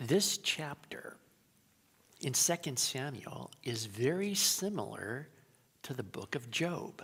[0.00, 1.16] this chapter
[2.20, 5.28] in 2 Samuel is very similar
[5.82, 7.02] to the book of Job.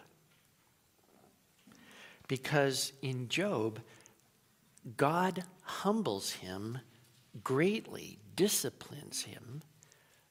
[2.26, 3.80] Because in Job,
[4.96, 6.79] God humbles him
[7.45, 9.62] greatly, disciplines him,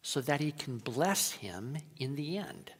[0.02, 2.72] so that he can bless him in the end.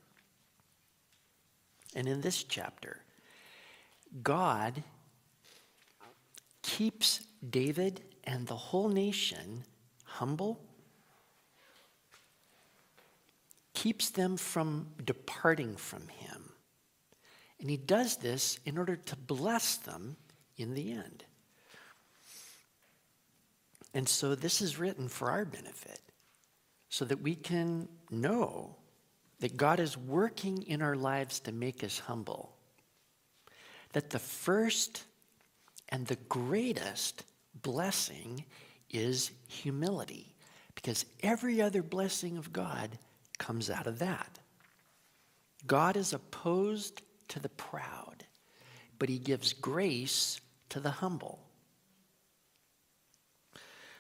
[1.96, 3.02] And in this chapter,
[4.24, 4.84] God
[6.62, 9.64] keeps David and the whole nation
[10.20, 10.60] humble,
[13.74, 16.52] keeps them from departing from him.
[17.62, 20.18] And he does this in order to bless them
[20.58, 21.24] in the end.
[23.94, 26.02] And so this is written for our benefit,
[26.90, 28.76] so that we can know
[29.40, 32.54] that God is working in our lives to make us humble.
[33.94, 35.06] That the first
[35.88, 37.24] and the greatest
[37.62, 38.44] blessing
[38.90, 40.34] is humility,
[40.76, 42.98] because every other blessing of God
[43.38, 44.40] comes out of that.
[45.68, 48.26] God is opposed to the proud,
[48.98, 51.40] but he gives grace to the humble.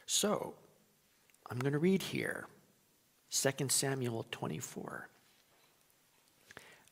[0.06, 0.56] So,
[1.50, 2.48] I'm going to read here
[3.32, 5.08] 2 Samuel 24.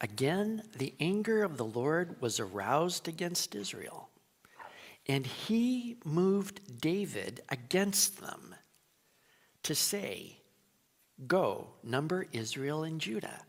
[0.02, 4.10] Again, the anger of the Lord was aroused against Israel,
[5.10, 8.56] and he moved David against them
[9.64, 10.38] to say,
[11.26, 13.42] Go, number Israel and Judah.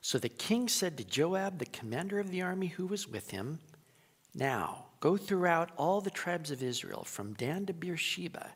[0.00, 3.58] So the king said to Joab, the commander of the army who was with him,
[4.34, 8.54] Now go throughout all the tribes of Israel, from Dan to Beersheba,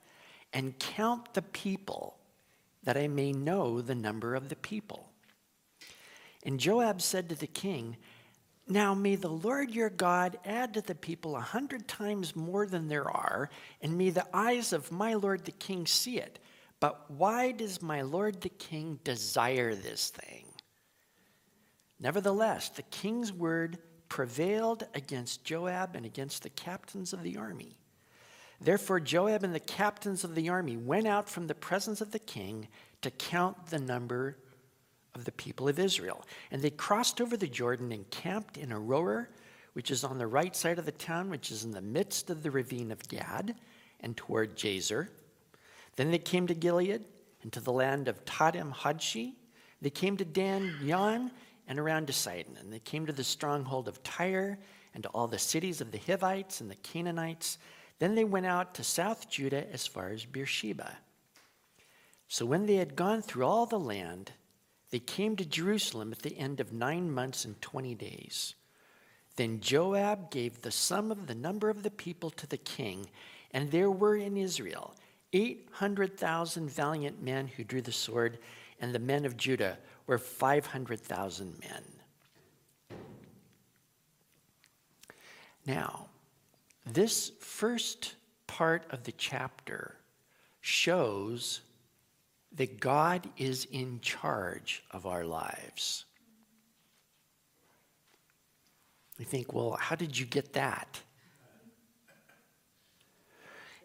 [0.52, 2.16] and count the people,
[2.84, 5.10] that I may know the number of the people.
[6.44, 7.96] And Joab said to the king,
[8.68, 12.88] Now may the Lord your God add to the people a hundred times more than
[12.88, 13.48] there are,
[13.80, 16.40] and may the eyes of my lord the king see it.
[16.80, 20.46] But why does my lord the king desire this thing?
[22.00, 23.78] Nevertheless, the king's word
[24.08, 27.76] prevailed against Joab and against the captains of the army.
[28.60, 32.18] Therefore, Joab and the captains of the army went out from the presence of the
[32.18, 32.68] king
[33.02, 34.38] to count the number
[35.16, 36.24] of the people of Israel.
[36.50, 39.26] And they crossed over the Jordan and camped in Aroer,
[39.72, 42.42] which is on the right side of the town, which is in the midst of
[42.42, 43.56] the ravine of Gad,
[44.00, 45.08] and toward Jazer.
[45.96, 47.04] Then they came to Gilead
[47.42, 49.32] and to the land of Tahtim Hodshi.
[49.82, 51.30] They came to Dan Jaan
[51.66, 52.56] and around to Sidon.
[52.60, 54.58] And they came to the stronghold of Tyre
[54.94, 57.58] and to all the cities of the Hivites and the Canaanites.
[57.98, 60.98] Then they went out to South Judah as far as Beersheba.
[62.28, 64.32] So when they had gone through all the land,
[64.90, 68.54] they came to Jerusalem at the end of nine months and twenty days.
[69.36, 73.10] Then Joab gave the sum of the number of the people to the king,
[73.50, 74.94] and there were in Israel
[75.32, 78.38] 800,000 valiant men who drew the sword,
[78.80, 81.82] and the men of Judah were 500,000 men.
[85.66, 86.06] Now,
[86.86, 88.14] this first
[88.46, 89.96] part of the chapter
[90.60, 91.60] shows
[92.56, 96.04] that God is in charge of our lives.
[99.18, 101.00] We think, well, how did you get that?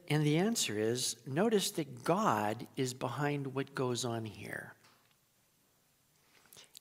[0.10, 4.74] And the answer is notice that God is behind what goes on here.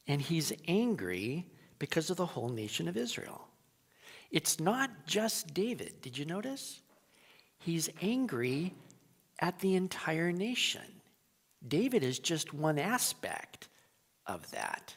[0.08, 1.46] And he's angry
[1.78, 3.46] because of the whole nation of Israel.
[4.32, 6.00] It's not just David.
[6.02, 6.82] Did you notice?
[7.58, 8.74] He's angry
[9.38, 10.99] at the entire nation.
[11.66, 13.68] David is just one aspect
[14.26, 14.94] of that.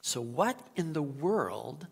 [0.00, 1.86] So, what in the world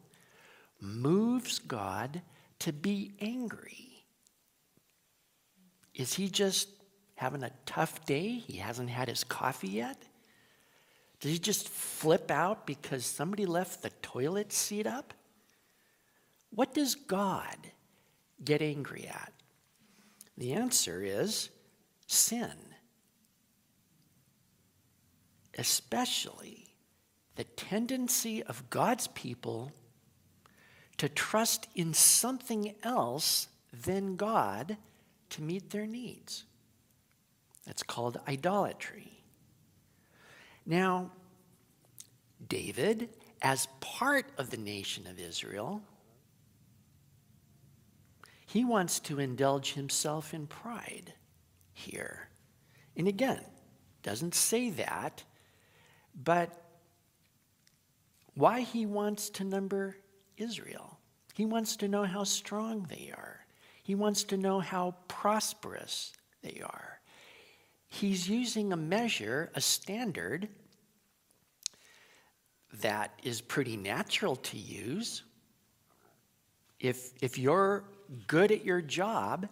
[0.80, 2.22] moves God
[2.60, 4.04] to be angry?
[5.94, 6.68] Is he just
[7.14, 8.28] having a tough day?
[8.28, 10.02] He hasn't had his coffee yet?
[11.20, 15.14] Did he just flip out because somebody left the toilet seat up?
[16.50, 17.56] What does God
[18.44, 19.32] get angry at?
[20.36, 21.50] The answer is
[22.06, 22.52] sin.
[25.58, 26.66] Especially
[27.36, 29.72] the tendency of God's people
[30.96, 34.76] to trust in something else than God
[35.30, 36.44] to meet their needs.
[37.66, 39.12] That's called idolatry.
[40.64, 41.10] Now,
[42.48, 43.10] David,
[43.42, 45.82] as part of the nation of Israel,
[48.46, 51.12] he wants to indulge himself in pride
[51.76, 52.28] here.
[52.96, 53.40] And again,
[54.02, 55.22] doesn't say that,
[56.14, 56.50] but
[58.34, 59.96] why he wants to number
[60.36, 60.98] Israel.
[61.34, 63.44] He wants to know how strong they are.
[63.82, 66.12] He wants to know how prosperous
[66.42, 67.00] they are.
[67.88, 70.48] He's using a measure, a standard
[72.80, 75.22] that is pretty natural to use.
[76.80, 77.84] If, if you're
[78.26, 79.48] good at your job,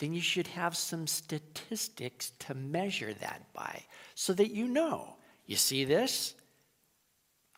[0.00, 5.16] then you should have some statistics to measure that by so that you know.
[5.44, 6.34] You see this?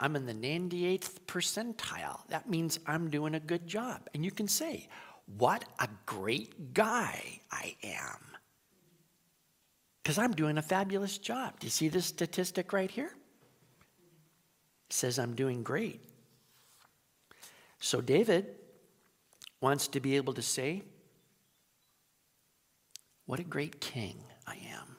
[0.01, 2.27] I'm in the 98th percentile.
[2.29, 4.09] That means I'm doing a good job.
[4.13, 4.89] And you can say,
[5.39, 8.19] What a great guy I am.
[10.03, 11.61] Because I'm doing a fabulous job.
[11.61, 13.15] Do you see this statistic right here?
[14.91, 16.01] It says I'm doing great.
[17.79, 18.47] So David
[19.61, 20.83] wants to be able to say,
[23.33, 24.97] What a great king I am,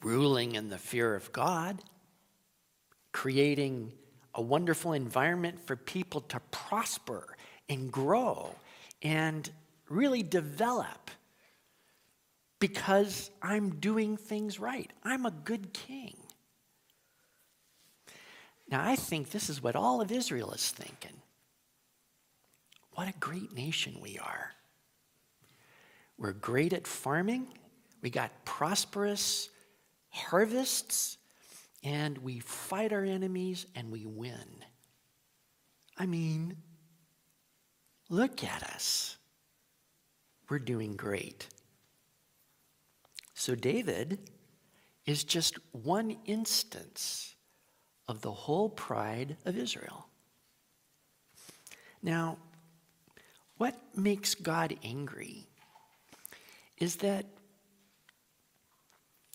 [0.00, 1.82] ruling in the fear of God,
[3.10, 3.92] creating
[4.36, 7.36] a wonderful environment for people to prosper
[7.68, 8.54] and grow
[9.02, 9.50] and
[9.88, 11.10] really develop
[12.60, 14.92] because I'm doing things right.
[15.02, 16.16] I'm a good king.
[18.70, 21.20] Now, I think this is what all of Israel is thinking.
[22.92, 24.52] What a great nation we are.
[26.18, 27.48] We're great at farming,
[28.02, 29.50] we got prosperous
[30.08, 31.18] harvests,
[31.82, 34.64] and we fight our enemies and we win.
[35.98, 36.56] I mean,
[38.08, 39.16] look at us.
[40.48, 41.48] We're doing great.
[43.34, 44.30] So, David
[45.04, 47.34] is just one instance
[48.08, 50.08] of the whole pride of Israel.
[52.02, 52.38] Now,
[53.56, 55.48] what makes God angry
[56.78, 57.26] is that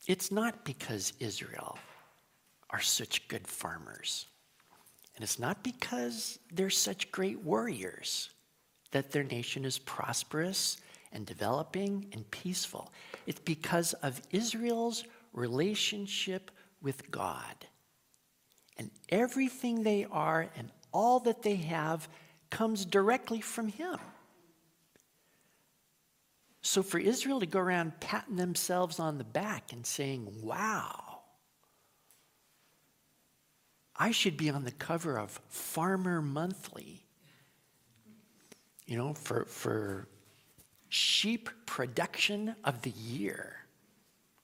[0.08, 1.78] it's not because Israel
[2.70, 4.28] are such good farmers.
[5.16, 8.30] And it's not because they're such great warriors
[8.92, 10.78] that their nation is prosperous
[11.12, 12.92] and developing and peaceful.
[13.28, 15.04] It's because of Israel's
[15.34, 16.52] relationship
[16.82, 17.56] with God.
[18.78, 22.08] And everything they are and all that they have
[22.50, 23.98] comes directly from Him.
[26.62, 31.22] So for Israel to go around patting themselves on the back and saying, wow,
[33.96, 37.04] I should be on the cover of Farmer Monthly,
[38.86, 40.08] you know, for, for
[40.90, 43.58] sheep production of the year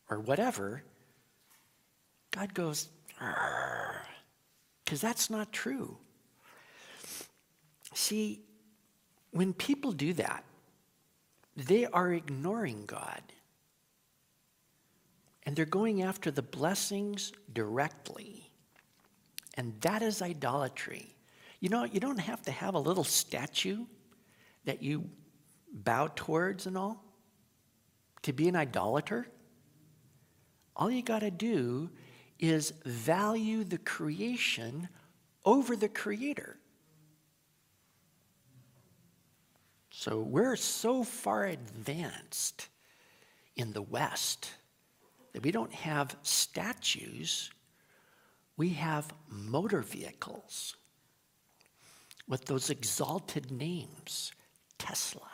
[0.10, 0.84] or whatever.
[2.32, 2.90] God goes,
[4.84, 5.98] because that's not true.
[7.94, 8.42] See,
[9.32, 10.44] when people do that,
[11.58, 13.22] they are ignoring God.
[15.44, 18.52] And they're going after the blessings directly.
[19.56, 21.16] And that is idolatry.
[21.60, 23.86] You know, you don't have to have a little statue
[24.66, 25.10] that you
[25.74, 27.04] bow towards and all
[28.22, 29.28] to be an idolater.
[30.76, 31.90] All you got to do
[32.40, 34.90] is value the creation
[35.44, 36.60] over the creator.
[40.00, 42.68] So we're so far advanced
[43.56, 44.52] in the West
[45.34, 47.50] that we don't have statues,
[48.58, 50.76] we have motor vehicles
[52.28, 54.34] with those exalted names
[54.78, 55.32] Tesla,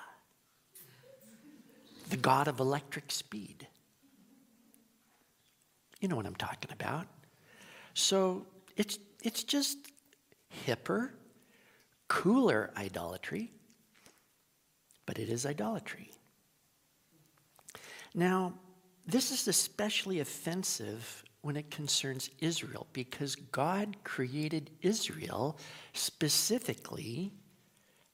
[2.09, 3.67] the god of electric speed.
[5.99, 7.07] You know what I'm talking about.
[7.95, 9.77] So it's, it's just
[10.65, 11.09] hipper,
[12.07, 13.51] cooler idolatry
[15.05, 16.11] but it is idolatry.
[18.13, 18.53] Now,
[19.05, 25.57] this is especially offensive when it concerns Israel because God created Israel
[25.91, 27.33] specifically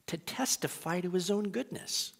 [0.08, 2.12] to testify to his own goodness.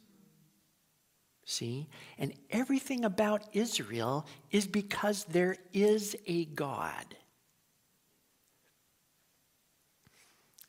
[1.45, 1.89] See?
[2.17, 7.17] And everything about Israel is because there is a God.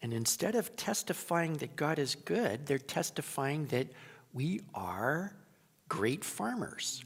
[0.01, 3.87] And instead of testifying that God is good, they're testifying that
[4.33, 5.35] we are
[5.87, 7.03] great farmers.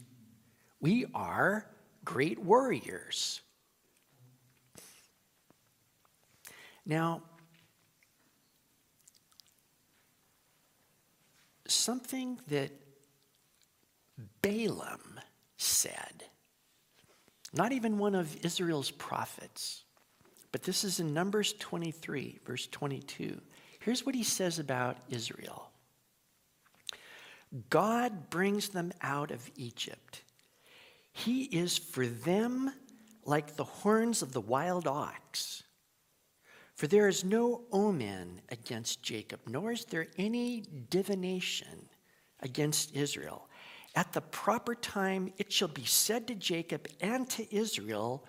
[0.80, 1.66] We are
[2.04, 3.42] great warriors.
[6.86, 7.22] Now,
[11.66, 12.70] something that
[14.40, 15.20] Balaam
[15.56, 16.24] said,
[17.52, 19.82] not even one of Israel's prophets,
[20.56, 23.38] but this is in Numbers 23, verse 22.
[23.78, 25.68] Here's what he says about Israel
[27.68, 30.22] God brings them out of Egypt.
[31.12, 32.72] He is for them
[33.26, 35.62] like the horns of the wild ox.
[36.74, 41.90] For there is no omen against Jacob, nor is there any divination
[42.40, 43.46] against Israel.
[43.94, 48.24] At the proper time, it shall be said to Jacob and to Israel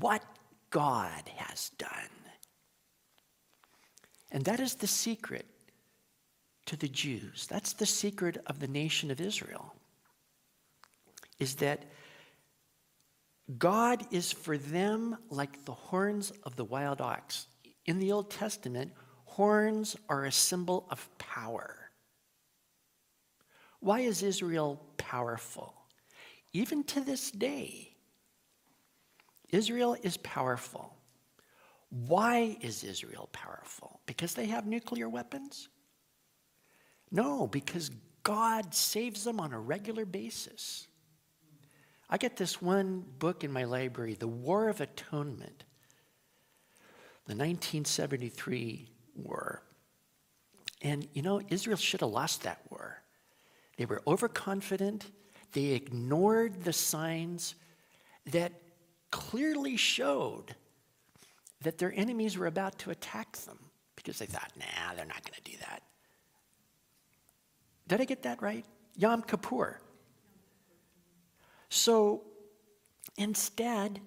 [0.00, 0.24] what
[0.72, 1.90] God has done.
[4.32, 5.46] And that is the secret
[6.66, 7.46] to the Jews.
[7.48, 9.74] That's the secret of the nation of Israel.
[11.38, 11.84] Is that
[13.58, 17.46] God is for them like the horns of the wild ox.
[17.84, 18.92] In the Old Testament,
[19.24, 21.76] horns are a symbol of power.
[23.80, 25.74] Why is Israel powerful?
[26.54, 27.91] Even to this day,
[29.52, 30.96] Israel is powerful.
[31.90, 34.00] Why is Israel powerful?
[34.06, 35.68] Because they have nuclear weapons?
[37.10, 37.90] No, because
[38.22, 40.86] God saves them on a regular basis.
[42.08, 45.64] I get this one book in my library, The War of Atonement,
[47.26, 49.62] the 1973 war.
[50.80, 53.02] And you know, Israel should have lost that war.
[53.76, 55.10] They were overconfident,
[55.52, 57.54] they ignored the signs
[58.26, 58.52] that
[59.12, 60.56] clearly showed
[61.60, 63.58] that their enemies were about to attack them
[63.94, 65.82] because they thought, nah, they're not going to do that.
[67.86, 68.64] Did I get that right?
[68.96, 69.78] Yom Kippur.
[71.68, 72.22] So
[73.16, 74.00] instead,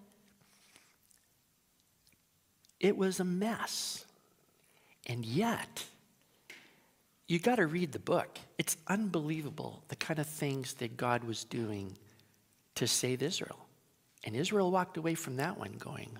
[2.79, 4.05] it was a mess.
[5.07, 5.85] And yet,
[7.27, 8.37] you got to read the book.
[8.57, 11.97] It's unbelievable the kind of things that God was doing
[12.75, 13.64] to save Israel.
[14.25, 16.17] And Israel walked away from that one going,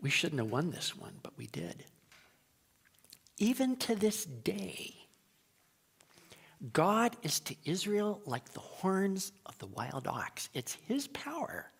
[0.00, 1.84] we shouldn't have won this one, but we did.
[3.38, 4.94] Even to this day,
[6.72, 10.50] God is to Israel like the horns of the wild ox.
[10.52, 11.70] It's his power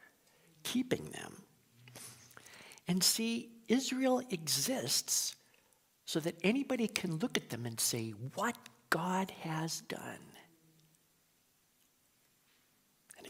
[0.63, 1.43] keeping them.
[2.89, 5.37] And see, Israel exists
[6.07, 8.57] so that anybody can look at them and say, What
[8.91, 10.19] God has done.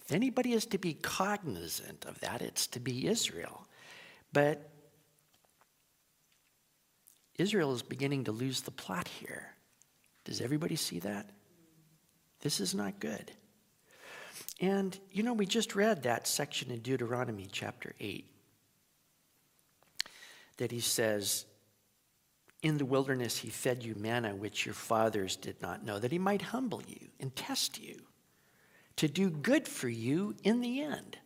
[0.04, 3.66] If anybody is to be cognizant of that, it's to be Israel.
[4.32, 4.70] But
[7.38, 9.54] Israel is beginning to lose the plot here.
[10.24, 11.30] Does everybody see that?
[12.40, 13.32] This is not good.
[14.60, 18.26] And, you know, we just read that section in Deuteronomy chapter 8
[20.58, 21.46] that he says,
[22.62, 26.18] In the wilderness he fed you manna which your fathers did not know, that he
[26.18, 28.00] might humble you and test you,
[28.96, 31.18] to do good for you in the end.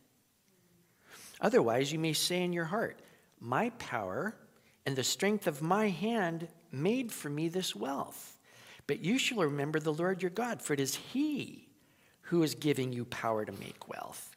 [1.41, 3.01] Otherwise, you may say in your heart,
[3.41, 4.35] My power
[4.87, 8.39] and the strength of my hand made for me this wealth.
[8.87, 11.69] But you shall remember the Lord your God, for it is He
[12.23, 14.35] who is giving you power to make wealth,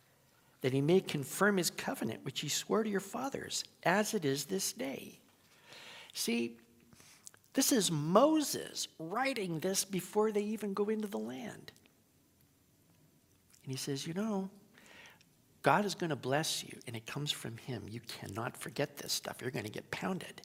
[0.61, 4.45] that He may confirm His covenant, which He swore to your fathers, as it is
[4.45, 5.19] this day.
[6.13, 6.57] See,
[7.53, 11.71] this is Moses writing this before they even go into the land.
[13.63, 14.49] And he says, You know,
[15.61, 17.83] God is going to bless you, and it comes from Him.
[17.87, 19.37] You cannot forget this stuff.
[19.41, 20.41] You're going to get pounded.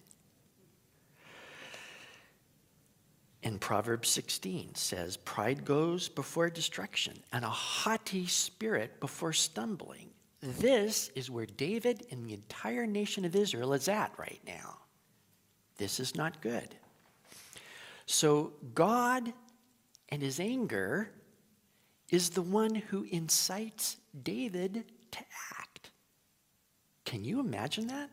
[3.47, 10.11] in Proverbs 16 says, Pride goes before destruction, and a haughty spirit before stumbling.
[10.41, 14.79] This is where David and the entire nation of Israel is at right now.
[15.77, 16.75] This is not good.
[18.07, 19.33] So, God
[20.09, 21.13] and his anger
[22.11, 25.19] is the one who incites David to
[25.59, 25.91] act.
[27.05, 28.11] Can you imagine that?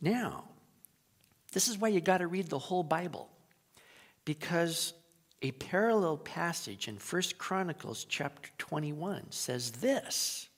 [0.00, 0.44] Now,
[1.52, 3.28] this is why you got to read the whole Bible.
[4.24, 4.94] Because
[5.42, 10.48] a parallel passage in 1 Chronicles chapter 21 says this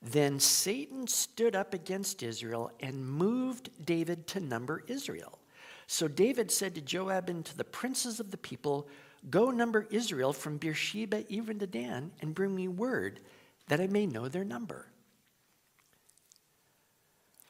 [0.00, 5.38] Then Satan stood up against Israel and moved David to number Israel.
[5.86, 8.88] So David said to Joab and to the princes of the people,
[9.28, 13.20] Go number Israel from Beersheba even to Dan, and bring me word
[13.68, 14.86] that I may know their number.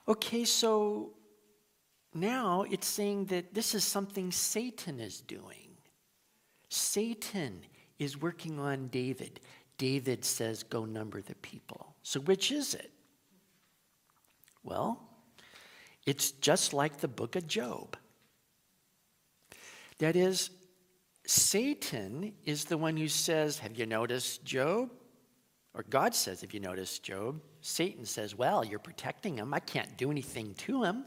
[0.08, 1.12] Okay, so
[2.12, 5.70] now it's saying that this is something Satan is doing.
[6.68, 7.60] Satan
[7.98, 9.40] is working on David.
[9.78, 11.94] David says, Go number the people.
[12.02, 12.90] So, which is it?
[14.64, 15.00] Well,
[16.06, 17.96] it's just like the book of Job.
[19.98, 20.50] That is,
[21.30, 24.90] Satan is the one who says, Have you noticed Job?
[25.74, 27.40] Or God says, Have you noticed Job?
[27.60, 29.54] Satan says, Well, you're protecting him.
[29.54, 31.04] I can't do anything to him.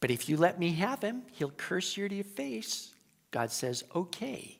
[0.00, 2.92] But if you let me have him, he'll curse you to your face.
[3.30, 4.58] God says, okay.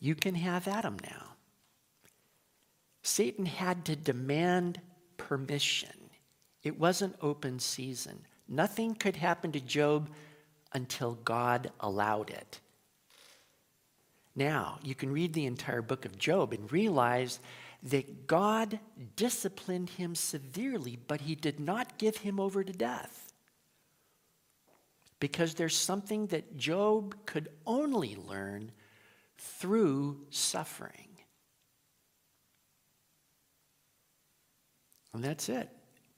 [0.00, 1.36] You can have Adam now.
[3.04, 4.80] Satan had to demand
[5.18, 6.10] permission.
[6.64, 8.24] It wasn't open season.
[8.48, 10.10] Nothing could happen to Job
[10.72, 12.60] until God allowed it.
[14.36, 17.40] Now, you can read the entire book of Job and realize
[17.82, 18.78] that God
[19.16, 23.32] disciplined him severely, but he did not give him over to death.
[25.18, 28.72] Because there's something that Job could only learn
[29.36, 31.08] through suffering.
[35.12, 35.68] And that's it.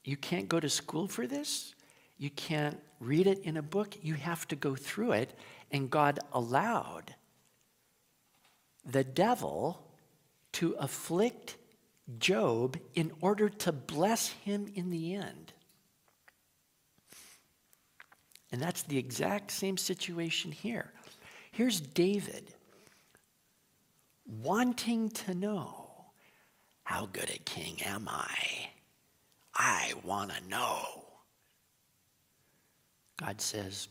[0.04, 1.74] You can't go to school for this.
[2.18, 3.96] You can't read it in a book.
[4.02, 5.36] You have to go through it.
[5.70, 7.14] And God allowed
[8.84, 9.86] the devil
[10.52, 11.56] to afflict
[12.18, 15.52] Job in order to bless him in the end.
[18.50, 20.92] And that's the exact same situation here.
[21.52, 22.52] Here's David
[24.26, 26.06] wanting to know
[26.84, 28.70] how good a king am I?
[29.54, 31.01] I want to know.
[33.16, 33.88] God says,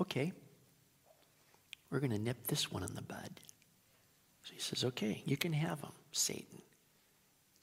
[0.00, 0.32] okay,
[1.90, 3.30] we're going to nip this one in the bud.
[4.44, 6.62] So he says, okay, you can have him, Satan.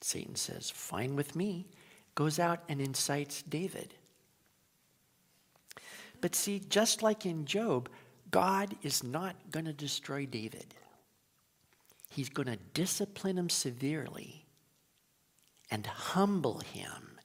[0.00, 1.66] Satan says, fine with me.
[2.14, 3.94] Goes out and incites David.
[6.20, 7.88] But see, just like in Job,
[8.30, 10.74] God is not going to destroy David.
[12.10, 14.46] He's going to discipline him severely
[15.70, 17.18] and humble him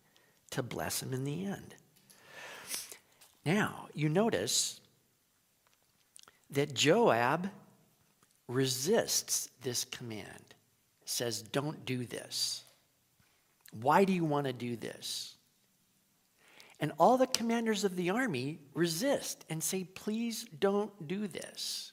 [0.52, 1.76] to bless him in the end.
[3.46, 4.80] Now, you notice
[6.50, 7.50] that Joab
[8.48, 10.56] resists this command,
[11.06, 12.64] says, Don't do this.
[13.82, 15.36] Why do you want to do this?
[16.80, 21.92] And all the commanders of the army resist and say, Please don't do this.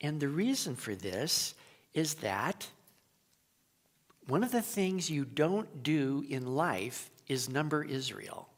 [0.00, 1.54] And the reason for this
[1.94, 2.68] is that
[4.26, 8.49] one of the things you don't do in life is number Israel.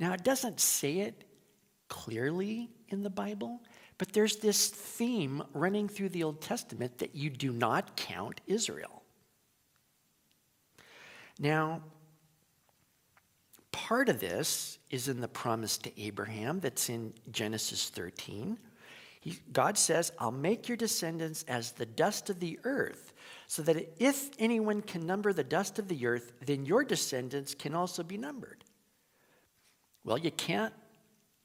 [0.00, 1.24] Now, it doesn't say it
[1.88, 3.60] clearly in the Bible,
[3.98, 9.02] but there's this theme running through the Old Testament that you do not count Israel.
[11.38, 11.82] Now,
[13.72, 18.58] part of this is in the promise to Abraham that's in Genesis 13.
[19.20, 23.12] He, God says, I'll make your descendants as the dust of the earth,
[23.46, 27.74] so that if anyone can number the dust of the earth, then your descendants can
[27.74, 28.64] also be numbered.
[30.04, 30.72] Well, you can't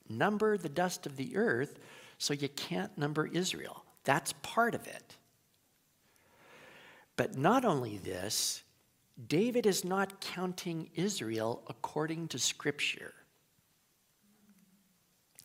[0.09, 1.79] number the dust of the earth,
[2.17, 3.83] so you can't number Israel.
[4.03, 5.17] That's part of it.
[7.17, 8.63] But not only this,
[9.27, 13.13] David is not counting Israel according to Scripture.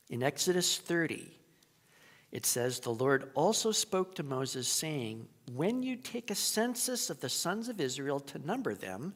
[0.08, 1.38] In Exodus 30,
[2.32, 7.20] it says, The Lord also spoke to Moses, saying, When you take a census of
[7.20, 9.14] the sons of Israel to number them,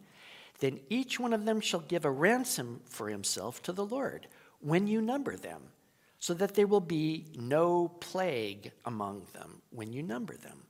[0.60, 4.28] then each one of them shall give a ransom for himself to the Lord
[4.60, 5.62] when you number them,
[6.18, 10.62] so that there will be no plague among them when you number them.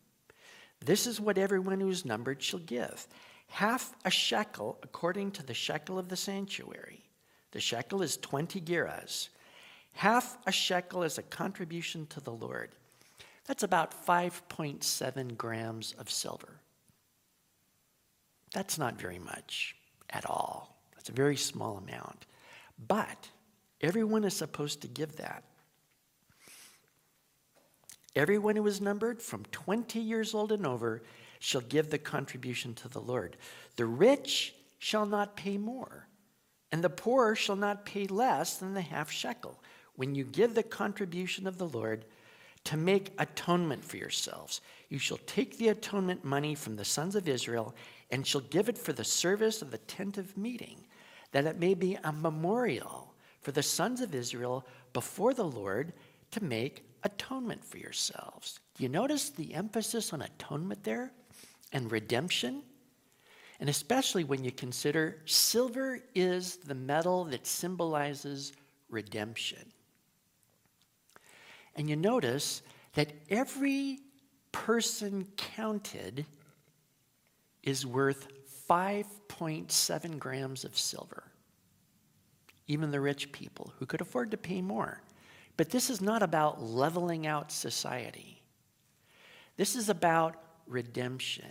[0.84, 3.06] This is what everyone who is numbered shall give
[3.48, 7.04] half a shekel according to the shekel of the sanctuary.
[7.52, 9.28] The shekel is 20 gerahs.
[9.92, 12.70] Half a shekel is a contribution to the Lord.
[13.46, 16.60] That's about 5.7 grams of silver.
[18.54, 19.76] That's not very much
[20.08, 20.78] at all.
[20.94, 22.24] That's a very small amount.
[22.88, 23.28] But
[23.80, 25.42] everyone is supposed to give that.
[28.16, 31.02] Everyone who is numbered from 20 years old and over
[31.40, 33.36] shall give the contribution to the Lord.
[33.74, 36.06] The rich shall not pay more,
[36.70, 39.60] and the poor shall not pay less than the half shekel
[39.96, 42.04] when you give the contribution of the Lord
[42.64, 44.60] to make atonement for yourselves.
[44.88, 47.74] You shall take the atonement money from the sons of Israel
[48.14, 50.86] and shall give it for the service of the tent of meeting,
[51.32, 55.92] that it may be a memorial for the sons of Israel before the Lord
[56.30, 58.60] to make atonement for yourselves.
[58.76, 61.10] Do you notice the emphasis on atonement there
[61.72, 62.62] and redemption?
[63.58, 68.52] And especially when you consider silver is the metal that symbolizes
[68.90, 69.72] redemption.
[71.74, 73.98] And you notice that every
[74.52, 76.26] person counted
[77.64, 78.28] is worth
[78.68, 81.24] 5.7 grams of silver.
[82.66, 85.02] Even the rich people who could afford to pay more.
[85.56, 88.42] But this is not about leveling out society.
[89.56, 91.50] This is about redemption.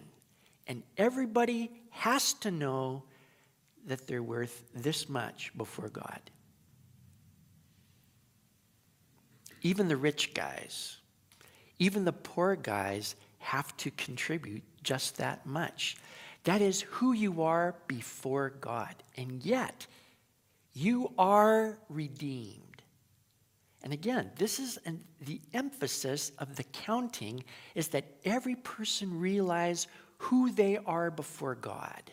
[0.68, 3.04] And everybody has to know
[3.86, 6.20] that they're worth this much before God.
[9.62, 10.98] Even the rich guys,
[11.80, 15.98] even the poor guys have to contribute just that much.
[16.44, 18.96] That is who you are before God.
[19.18, 19.88] And yet,
[20.74, 22.60] you are redeemed.
[23.84, 27.44] And again, this is an, the emphasis of the counting
[27.76, 32.12] is that every person realize who they are before God.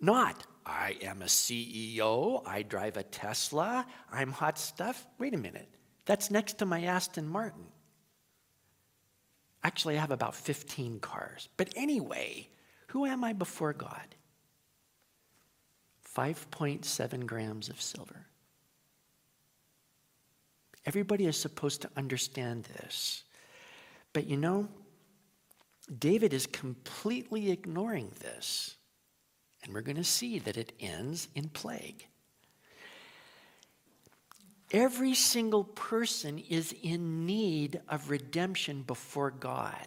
[0.00, 5.06] Not, I am a CEO, I drive a Tesla, I'm hot stuff.
[5.18, 5.68] Wait a minute,
[6.06, 7.64] that's next to my Aston Martin.
[9.64, 11.48] Actually, I have about 15 cars.
[11.56, 12.48] But anyway,
[12.88, 14.14] who am I before God?
[16.14, 18.26] 5.7 grams of silver.
[20.86, 23.24] Everybody is supposed to understand this.
[24.12, 24.68] But you know,
[25.98, 28.76] David is completely ignoring this.
[29.62, 32.06] And we're going to see that it ends in plague.
[34.74, 39.86] Every single person is in need of redemption before God.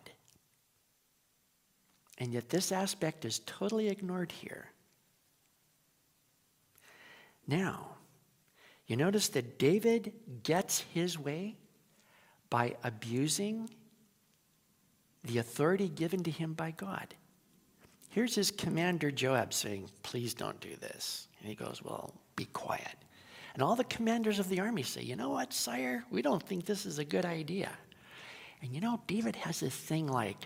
[2.17, 4.71] And yet, this aspect is totally ignored here.
[7.45, 7.97] Now,
[8.86, 11.58] you notice that David gets his way
[12.50, 13.69] by abusing
[15.26, 17.13] the authority given to him by God.
[18.10, 21.28] Here's his commander Joab saying, Please don't do this.
[21.41, 22.95] And he goes, Well, be quiet.
[23.58, 26.06] And all the commanders of the army say, You know what, sire?
[26.12, 27.72] We don't think this is a good idea.
[28.62, 30.38] And you know, David has this thing like,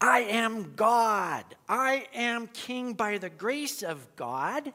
[0.00, 1.44] I am God.
[1.68, 4.72] I am king by the grace of God.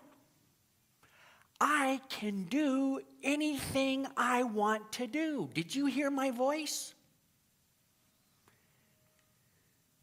[1.61, 5.49] I can do anything I want to do.
[5.53, 6.93] Did you hear my voice?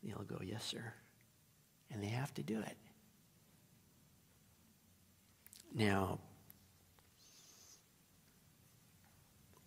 [0.03, 0.95] They'll go, Yes, sir.
[1.93, 2.79] And they have to do it.
[5.75, 6.21] Now,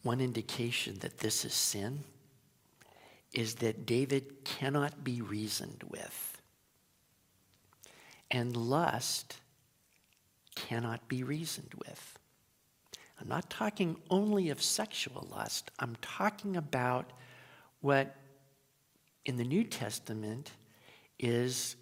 [0.03, 2.05] one indication that this is sin
[3.33, 6.41] is that David cannot be reasoned with.
[8.31, 9.35] And lust
[10.55, 12.19] cannot be reasoned with.
[13.19, 17.11] I'm not talking only of sexual lust, I'm talking about
[17.81, 18.15] what
[19.25, 20.51] in the New Testament
[21.19, 21.75] is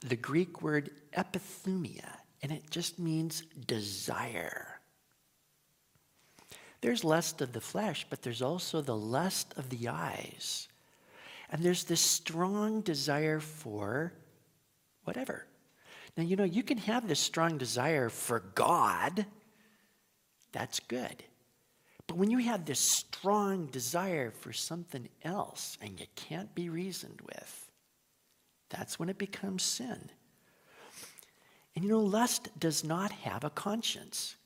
[0.00, 2.10] the Greek word epithumia,
[2.42, 4.80] and it just means desire.
[6.80, 10.68] There's lust of the flesh, but there's also the lust of the eyes.
[11.50, 14.12] And there's this strong desire for
[15.04, 15.46] whatever.
[16.16, 19.26] Now, you know, you can have this strong desire for God,
[20.52, 21.22] that's good.
[22.06, 27.20] But when you have this strong desire for something else and you can't be reasoned
[27.20, 27.70] with,
[28.68, 30.10] that's when it becomes sin.
[31.74, 34.36] And you know, lust does not have a conscience.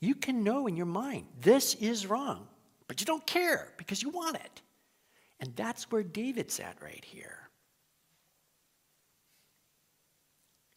[0.00, 2.46] You can know in your mind, this is wrong,
[2.86, 4.62] but you don't care because you want it.
[5.40, 7.48] And that's where David's at right here.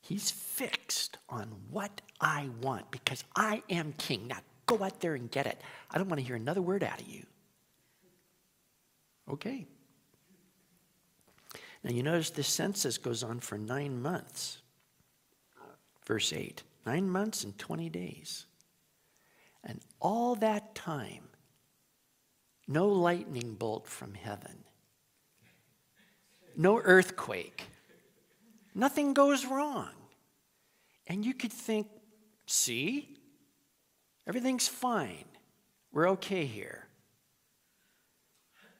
[0.02, 4.28] He's fixed on what I want because I am king.
[4.28, 5.62] Now go out there and get it.
[5.90, 7.26] I don't want to hear another word out of you.
[9.30, 9.68] Okay.
[11.84, 14.61] Now you notice the census goes on for nine months.
[16.06, 18.48] Verse 8 nine months and 20 days.
[19.64, 21.30] And all that time,
[22.68, 24.64] no lightning bolt from heaven,
[26.58, 27.68] no earthquake,
[28.74, 29.90] Nothing goes wrong.
[31.08, 31.88] And you could think,
[32.46, 33.18] see,
[34.28, 35.26] everything's fine.
[35.92, 36.88] We're okay here.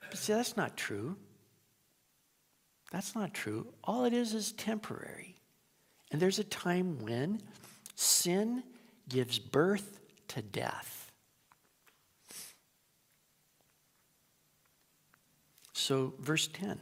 [0.10, 1.18] But see, that's not true.
[2.92, 3.74] That's not true.
[3.84, 5.31] All it is is temporary.
[6.12, 7.42] And there's a time when
[7.96, 8.64] sin
[9.08, 11.12] gives birth to death.
[15.74, 16.80] So, verse 10.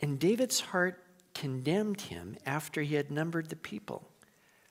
[0.00, 1.02] And David's heart
[1.34, 4.10] condemned him after he had numbered the people.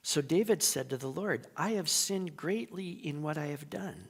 [0.04, 4.08] So David said to the Lord, I have sinned greatly in what I have done.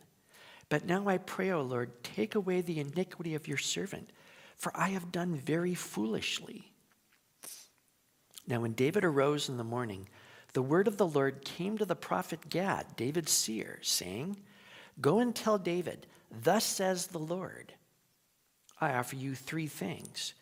[0.69, 4.11] But now I pray, O Lord, take away the iniquity of your servant,
[4.57, 6.71] for I have done very foolishly.
[8.47, 10.07] Now, when David arose in the morning,
[10.53, 14.37] the word of the Lord came to the prophet Gad, David's seer, saying,
[15.01, 17.73] Go and tell David, Thus says the Lord,
[18.79, 20.33] I offer you three things.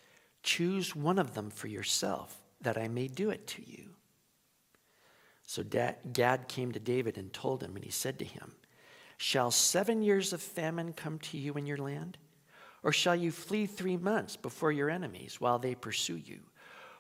[0.44, 3.90] Choose one of them for yourself, that I may do it to you.
[5.48, 8.54] So Gad came to David and told him, and he said to him,
[9.18, 12.18] Shall seven years of famine come to you in your land?
[12.84, 16.40] Or shall you flee three months before your enemies while they pursue you?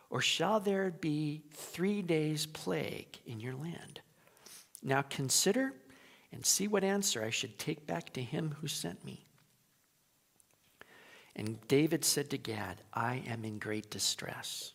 [0.09, 4.01] Or shall there be three days' plague in your land?
[4.83, 5.73] Now consider
[6.31, 9.25] and see what answer I should take back to him who sent me.
[11.35, 14.73] And David said to Gad, I am in great distress.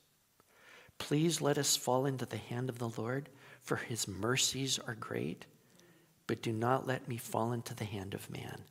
[0.98, 3.30] Please let us fall into the hand of the Lord,
[3.62, 5.46] for his mercies are great,
[6.26, 8.62] but do not let me fall into the hand of man.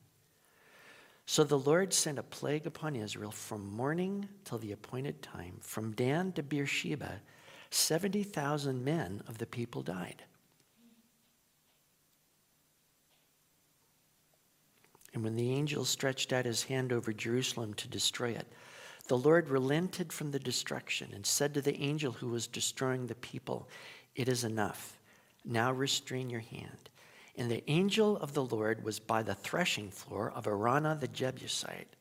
[1.29, 5.57] So the Lord sent a plague upon Israel from morning till the appointed time.
[5.61, 7.21] From Dan to Beersheba,
[7.69, 10.23] 70,000 men of the people died.
[15.13, 18.47] And when the angel stretched out his hand over Jerusalem to destroy it,
[19.07, 23.13] the Lord relented from the destruction and said to the angel who was destroying the
[23.13, 23.69] people,
[24.15, 24.97] It is enough.
[25.45, 26.89] Now restrain your hand.
[27.39, 31.95] And the angel of the Lord was by the threshing floor of Araunah the Jebusite.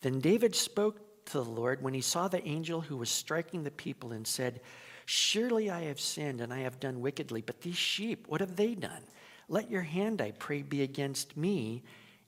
[0.00, 3.70] Then David spoke to the Lord when he saw the angel who was striking the
[3.70, 4.62] people and said,
[5.04, 8.74] Surely I have sinned and I have done wickedly, but these sheep, what have they
[8.74, 9.02] done?
[9.50, 11.82] Let your hand, I pray, be against me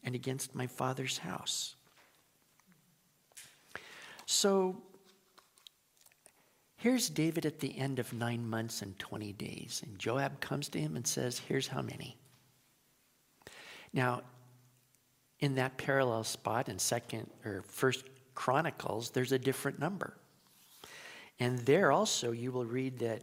[0.05, 1.75] and against my father's house.
[4.27, 4.83] So
[6.81, 10.81] here's David at the end of nine months and 20 days, and Joab comes to
[10.81, 12.17] him and says, Here's how many.
[13.93, 14.23] Now,
[15.39, 20.17] in that parallel spot in second or first chronicles there's a different number
[21.41, 23.23] and there also you will read that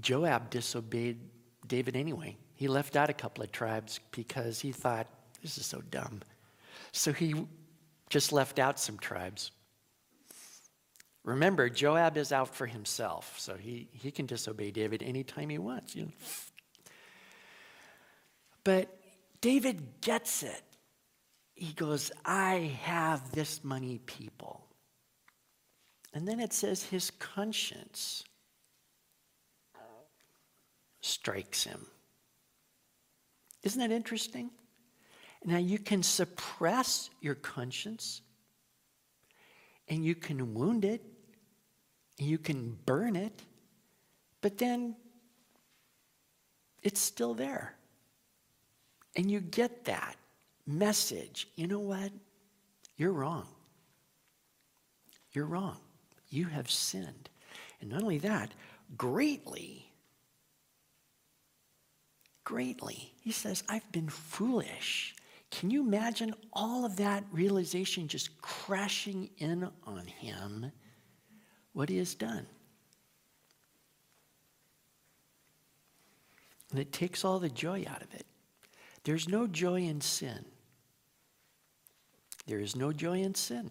[0.00, 1.18] joab disobeyed
[1.66, 5.06] david anyway he left out a couple of tribes because he thought,
[5.40, 6.20] this is so dumb.
[6.92, 7.46] So he
[8.10, 9.50] just left out some tribes.
[11.24, 15.94] Remember, Joab is out for himself, so he, he can disobey David anytime he wants.
[15.94, 16.12] You know?
[18.64, 18.98] But
[19.40, 20.62] David gets it.
[21.54, 24.66] He goes, I have this many people.
[26.14, 28.24] And then it says his conscience
[31.02, 31.86] strikes him.
[33.62, 34.50] Isn't that interesting?
[35.44, 38.22] Now, you can suppress your conscience
[39.88, 41.02] and you can wound it
[42.28, 43.42] you can burn it,
[44.40, 44.96] but then
[46.82, 47.74] it's still there.
[49.16, 50.16] And you get that
[50.66, 51.48] message.
[51.56, 52.10] You know what?
[52.96, 53.46] You're wrong.
[55.32, 55.78] You're wrong.
[56.28, 57.28] You have sinned.
[57.80, 58.52] And not only that,
[58.96, 59.90] greatly
[62.50, 63.12] greatly.
[63.20, 65.14] He says, I've been foolish.
[65.52, 70.72] Can you imagine all of that realization just crashing in on him?
[71.72, 72.46] What he has done.
[76.70, 78.26] And it takes all the joy out of it.
[79.04, 80.44] There's no joy in sin.
[82.46, 83.70] There is no joy in sin.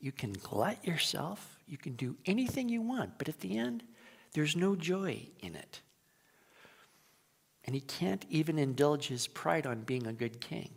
[0.00, 3.82] You can glut yourself, you can do anything you want, but at the end,
[4.32, 5.80] there's no joy in it.
[7.64, 10.70] And he can't even indulge his pride on being a good king.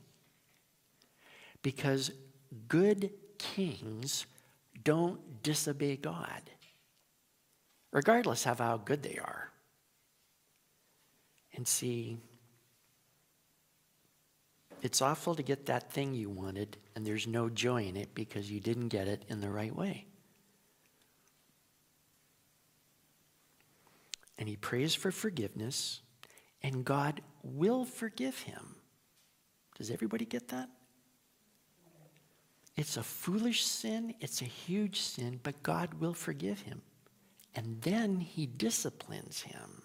[1.61, 2.11] Because
[2.67, 4.25] good kings
[4.83, 6.41] don't disobey God,
[7.91, 9.51] regardless of how good they are.
[11.55, 12.17] And see,
[14.81, 18.51] it's awful to get that thing you wanted, and there's no joy in it because
[18.51, 20.05] you didn't get it in the right way.
[24.37, 26.01] And he prays for forgiveness
[26.63, 28.75] and God will forgive him.
[29.77, 30.69] Does everybody get that?
[32.75, 36.81] It's a foolish sin, it's a huge sin, but God will forgive him.
[37.55, 39.83] And then he disciplines him.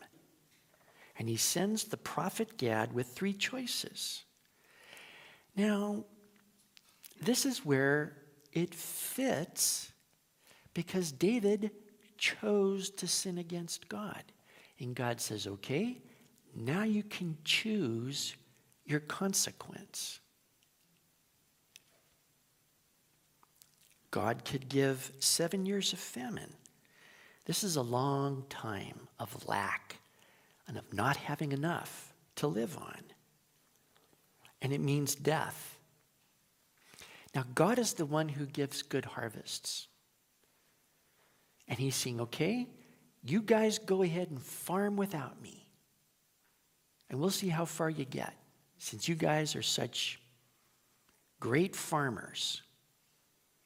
[1.18, 4.24] And he sends the prophet Gad with three choices.
[5.56, 6.04] Now,
[7.20, 8.16] this is where
[8.52, 9.92] it fits
[10.72, 11.72] because David
[12.16, 14.22] chose to sin against God.
[14.78, 15.98] And God says, okay,
[16.54, 18.36] now you can choose
[18.86, 20.20] your consequence.
[24.10, 26.54] God could give seven years of famine.
[27.44, 29.96] This is a long time of lack
[30.66, 33.00] and of not having enough to live on.
[34.60, 35.78] And it means death.
[37.34, 39.86] Now, God is the one who gives good harvests.
[41.68, 42.66] And He's saying, okay,
[43.22, 45.66] you guys go ahead and farm without me.
[47.10, 48.34] And we'll see how far you get.
[48.78, 50.20] Since you guys are such
[51.40, 52.62] great farmers,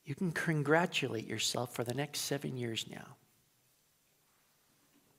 [0.05, 3.17] you can congratulate yourself for the next seven years now.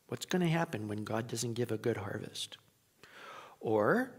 [0.07, 2.57] What's going to happen when God doesn't give a good harvest?
[3.59, 4.11] Or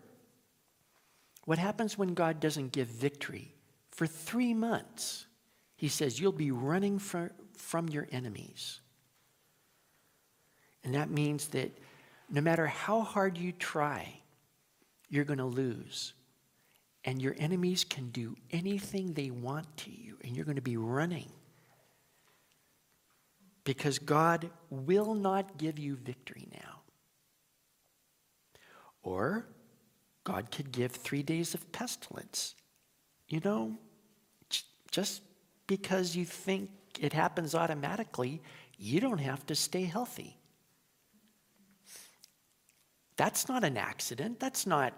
[1.44, 3.54] what happens when God doesn't give victory
[3.90, 5.26] for three months?
[5.76, 8.80] He says, You'll be running from, from your enemies.
[10.82, 11.70] And that means that
[12.30, 14.20] no matter how hard you try,
[15.08, 16.14] you're going to lose.
[17.04, 20.76] And your enemies can do anything they want to you, and you're going to be
[20.76, 21.30] running.
[23.64, 26.80] Because God will not give you victory now.
[29.02, 29.46] Or
[30.24, 32.54] God could give three days of pestilence.
[33.28, 33.78] You know,
[34.90, 35.22] just
[35.66, 38.42] because you think it happens automatically,
[38.78, 40.36] you don't have to stay healthy.
[43.16, 44.40] That's not an accident.
[44.40, 44.92] That's not,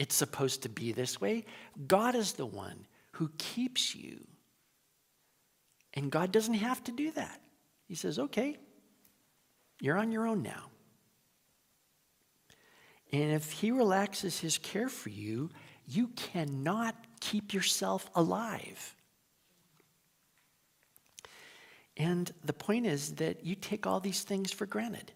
[0.00, 1.44] it's supposed to be this way.
[1.86, 4.26] God is the one who keeps you.
[5.92, 7.42] And God doesn't have to do that.
[7.86, 8.56] He says, okay,
[9.78, 10.70] you're on your own now.
[13.12, 15.50] And if He relaxes His care for you,
[15.86, 18.94] you cannot keep yourself alive.
[21.98, 25.12] And the point is that you take all these things for granted.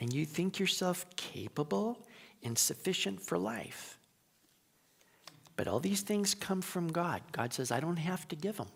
[0.00, 2.06] And you think yourself capable
[2.42, 3.98] and sufficient for life.
[5.56, 7.22] But all these things come from God.
[7.32, 8.68] God says, I don't have to give them.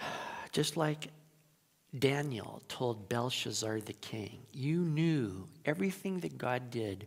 [0.52, 1.08] Just like
[1.96, 7.06] Daniel told Belshazzar the king, You knew everything that God did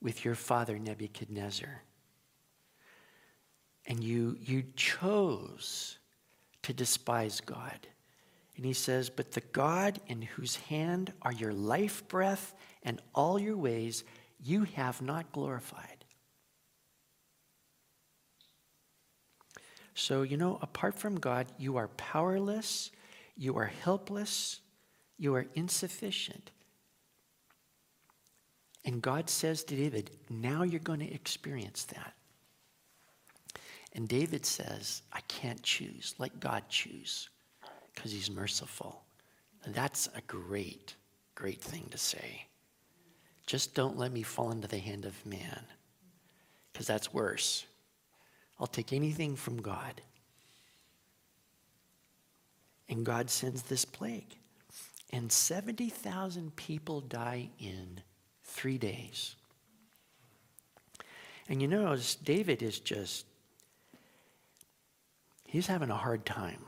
[0.00, 1.82] with your father Nebuchadnezzar.
[3.86, 5.98] And you, you chose
[6.62, 7.86] to despise God.
[8.56, 13.38] And he says, But the God in whose hand are your life breath and all
[13.38, 14.04] your ways,
[14.42, 16.04] you have not glorified.
[19.94, 22.90] So, you know, apart from God, you are powerless,
[23.36, 24.60] you are helpless,
[25.18, 26.50] you are insufficient.
[28.84, 32.14] And God says to David, Now you're going to experience that.
[33.92, 36.14] And David says, I can't choose.
[36.18, 37.28] Let God choose
[37.94, 39.02] because he's merciful.
[39.64, 40.94] And that's a great,
[41.34, 42.46] great thing to say.
[43.46, 45.60] Just don't let me fall into the hand of man
[46.72, 47.64] because that's worse.
[48.58, 50.00] I'll take anything from God.
[52.88, 54.36] And God sends this plague.
[55.10, 58.00] And 70,000 people die in
[58.42, 59.36] three days.
[61.48, 63.26] And you notice David is just
[65.46, 66.58] he's having a hard time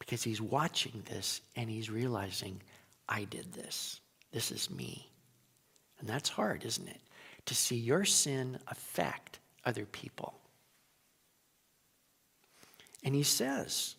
[0.00, 2.60] because he's watching this and he's realizing,
[3.08, 4.00] I did this.
[4.32, 5.08] This is me.
[6.00, 7.00] And that's hard, isn't it?
[7.46, 10.34] To see your sin affect other people.
[13.04, 13.94] And he says,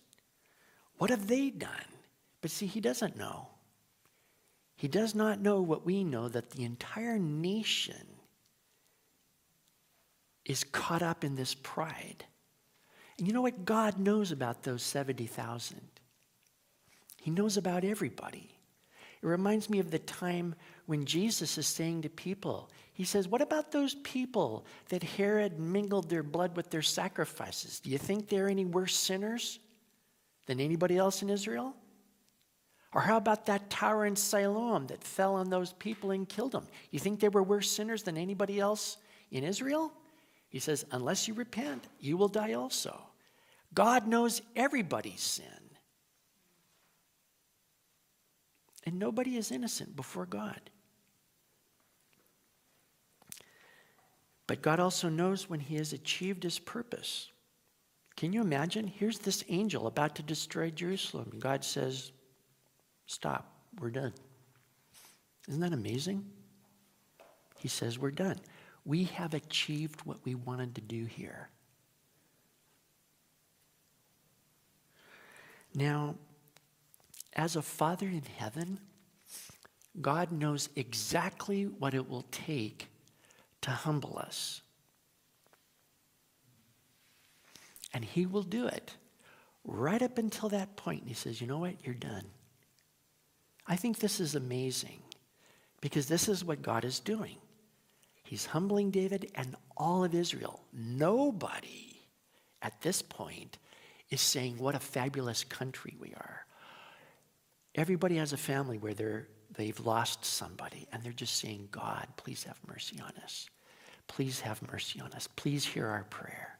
[0.97, 1.69] What have they done?
[2.41, 3.47] But see, he doesn't know.
[4.75, 8.07] He does not know what we know that the entire nation
[10.43, 12.25] is caught up in this pride.
[13.17, 13.65] And you know what?
[13.65, 15.79] God knows about those 70,000.
[17.21, 18.49] He knows about everybody.
[19.21, 20.55] It reminds me of the time
[20.87, 26.09] when Jesus is saying to people, He says, What about those people that Herod mingled
[26.09, 27.79] their blood with their sacrifices?
[27.79, 29.59] Do you think they're any worse sinners
[30.47, 31.75] than anybody else in Israel?
[32.93, 36.67] Or how about that tower in Siloam that fell on those people and killed them?
[36.89, 38.97] You think they were worse sinners than anybody else
[39.29, 39.93] in Israel?
[40.51, 43.01] He says, Unless you repent, you will die also.
[43.73, 45.45] God knows everybody's sin.
[48.85, 50.59] And nobody is innocent before God.
[54.45, 57.31] But God also knows when he has achieved his purpose.
[58.17, 58.87] Can you imagine?
[58.87, 61.31] Here's this angel about to destroy Jerusalem.
[61.39, 62.11] God says,
[63.05, 64.13] Stop, we're done.
[65.47, 66.25] Isn't that amazing?
[67.57, 68.37] He says, We're done.
[68.85, 71.49] We have achieved what we wanted to do here.
[75.73, 76.15] Now,
[77.33, 78.79] as a Father in heaven,
[79.99, 82.87] God knows exactly what it will take
[83.61, 84.61] to humble us.
[87.93, 88.95] And He will do it
[89.63, 91.01] right up until that point.
[91.01, 91.75] And He says, You know what?
[91.83, 92.25] You're done.
[93.67, 95.01] I think this is amazing
[95.81, 97.37] because this is what God is doing.
[98.31, 100.63] He's humbling David and all of Israel.
[100.71, 101.99] Nobody
[102.61, 103.57] at this point
[104.09, 106.45] is saying, What a fabulous country we are.
[107.75, 109.27] Everybody has a family where they're,
[109.57, 113.49] they've lost somebody and they're just saying, God, please have mercy on us.
[114.07, 115.27] Please have mercy on us.
[115.35, 116.57] Please hear our prayer.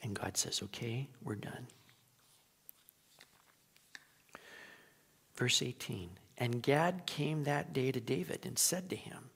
[0.00, 1.66] And God says, Okay, we're done.
[5.34, 9.30] Verse 18 And Gad came that day to David and said to him,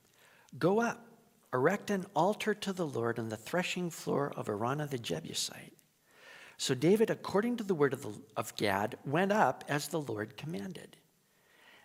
[0.58, 1.06] Go up,
[1.52, 5.74] erect an altar to the Lord on the threshing floor of Araunah the Jebusite.
[6.56, 10.36] So David, according to the word of, the, of Gad, went up as the Lord
[10.36, 10.96] commanded.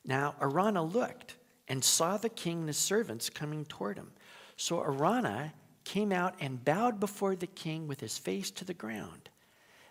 [0.03, 1.35] Now Araunah looked
[1.67, 4.11] and saw the king and his servants coming toward him.
[4.57, 5.53] So Araunah
[5.83, 9.29] came out and bowed before the king with his face to the ground.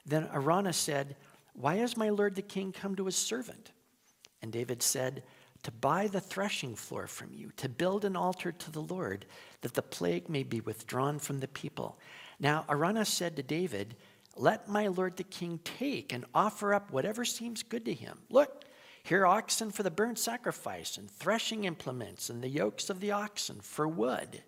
[0.04, 1.16] Then Araunah said,
[1.54, 3.71] Why has my lord the king come to his servant?
[4.42, 5.22] And David said,
[5.62, 9.24] To buy the threshing floor from you, to build an altar to the Lord,
[9.62, 11.98] that the plague may be withdrawn from the people.
[12.40, 13.96] Now Araunah said to David,
[14.36, 18.18] Let my lord the king take and offer up whatever seems good to him.
[18.28, 18.64] Look,
[19.04, 23.60] here oxen for the burnt sacrifice, and threshing implements, and the yokes of the oxen
[23.60, 24.42] for wood.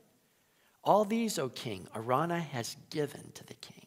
[0.85, 3.87] All these, O king, Araunah has given to the king.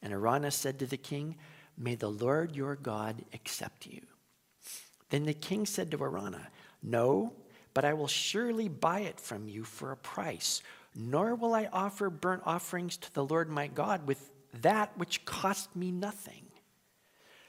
[0.00, 1.36] And Araunah said to the king,
[1.76, 4.00] May the Lord your God accept you.
[5.10, 6.48] Then the king said to Araunah,
[6.82, 7.32] No,
[7.74, 10.62] but I will surely buy it from you for a price,
[10.94, 14.30] nor will I offer burnt offerings to the Lord my God with
[14.62, 16.44] that which cost me nothing.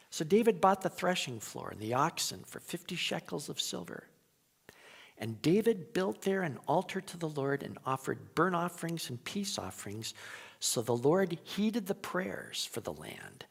[0.09, 4.07] So David bought the threshing floor and the oxen for 50 shekels of silver.
[5.17, 9.59] And David built there an altar to the Lord and offered burnt offerings and peace
[9.59, 10.13] offerings.
[10.59, 13.45] So the Lord heeded the prayers for the land,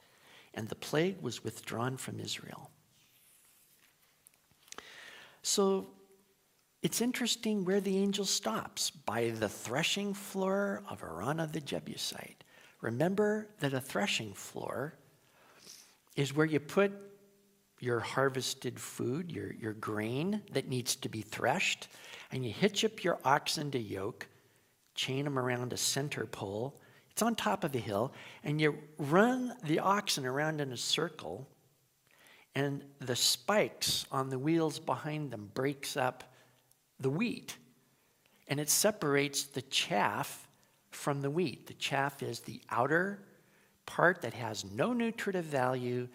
[0.55, 2.71] and the plague was withdrawn from Israel.
[5.43, 5.89] So
[6.83, 12.45] it's interesting where the angel stops by the threshing floor of Araunah the Jebusite.
[12.81, 14.95] Remember that a threshing floor
[16.17, 16.93] is where you put
[17.81, 21.89] your harvested food, your, your grain that needs to be threshed,
[22.33, 24.27] and you hitch up your oxen to yoke,
[24.95, 26.81] chain them around a center pole.
[27.11, 28.13] It's on top of a hill,
[28.45, 31.49] and you run the oxen around in a circle,
[32.55, 36.25] and the spikes on the wheels behind them breaks up
[37.01, 37.57] the wheat,
[38.49, 40.49] and it separates the chaff
[40.91, 41.67] from the wheat.
[41.67, 43.21] The chaff is the outer
[43.87, 46.09] part that has no nutritive value.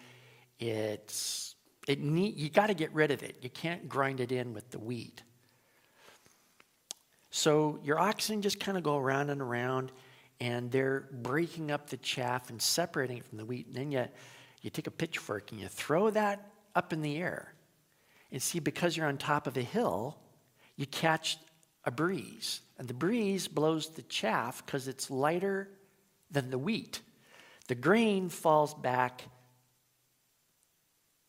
[0.58, 1.54] It's
[1.86, 3.36] it need, you got to get rid of it.
[3.42, 5.22] You can't grind it in with the wheat.
[7.30, 9.92] So your oxen just kind of go around and around,
[10.40, 13.66] and they're breaking up the chaff and separating it from the wheat.
[13.66, 14.06] And then you,
[14.64, 17.52] you take a pitchfork and you throw that up in the air.
[18.32, 20.16] And see, because you're on top of a hill,
[20.74, 21.36] you catch
[21.84, 22.62] a breeze.
[22.78, 25.68] And the breeze blows the chaff because it's lighter
[26.30, 27.02] than the wheat.
[27.68, 29.24] The grain falls back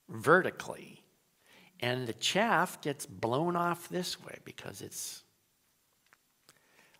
[0.08, 1.04] vertically.
[1.82, 5.24] And the chaff gets blown off this way because it's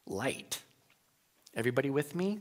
[0.06, 0.62] light.
[1.56, 2.40] Everybody with me?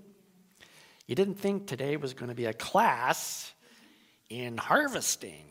[1.06, 3.52] You didn't think today was going to be a class
[4.30, 5.44] in harvesting.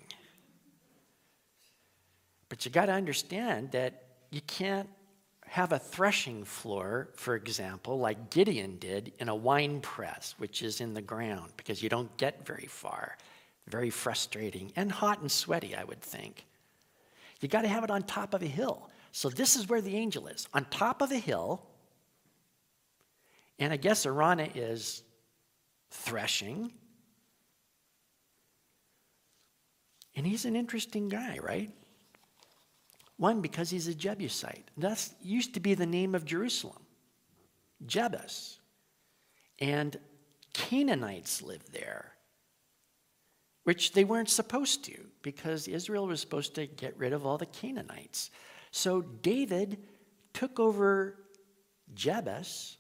[2.50, 4.90] But you got to understand that you can't
[5.48, 10.82] have a threshing floor, for example, like Gideon did in a wine press, which is
[10.82, 13.18] in the ground, because you don't get very far.
[13.68, 16.46] Very frustrating and hot and sweaty, I would think.
[17.40, 18.90] You got to have it on top of a hill.
[19.12, 21.62] So this is where the angel is on top of a hill.
[23.60, 25.04] And I guess Araunah is
[25.92, 26.72] threshing.
[30.16, 31.72] And he's an interesting guy, right?
[33.18, 34.70] One, because he's a Jebusite.
[34.78, 36.84] That used to be the name of Jerusalem,
[37.86, 38.58] Jebus.
[39.60, 39.98] And
[40.54, 42.14] Canaanites lived there
[43.64, 47.46] which they weren't supposed to because Israel was supposed to get rid of all the
[47.46, 48.30] Canaanites.
[48.72, 49.78] So David
[50.34, 51.18] took over
[51.96, 52.76] Jebus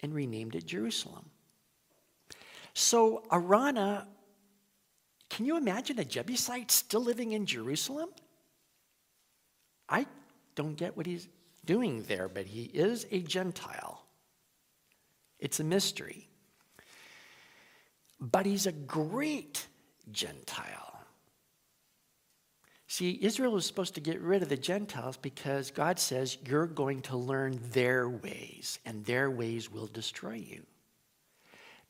[0.00, 1.30] and renamed it Jerusalem.
[2.74, 4.06] So Araunah,
[5.32, 8.10] can you imagine a Jebusite still living in Jerusalem?
[9.88, 10.06] I
[10.54, 11.28] don't get what he's
[11.64, 14.04] doing there, but he is a Gentile.
[15.38, 16.28] It's a mystery
[18.22, 19.66] but he's a great
[20.12, 21.00] Gentile.
[22.86, 27.00] See, Israel was supposed to get rid of the Gentiles because God says you're going
[27.02, 30.62] to learn their ways, and their ways will destroy you.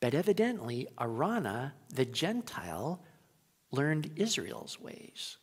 [0.00, 3.02] But evidently, Araunah, the Gentile,
[3.72, 5.38] learned Israel's ways.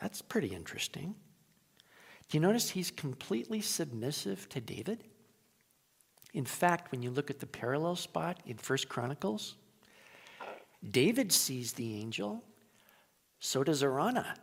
[0.00, 1.14] That's pretty interesting.
[2.28, 5.04] Do you notice he's completely submissive to David?
[6.34, 9.54] In fact, when you look at the parallel spot in First Chronicles,
[10.90, 12.42] David sees the angel,
[13.38, 14.34] so does Araunah.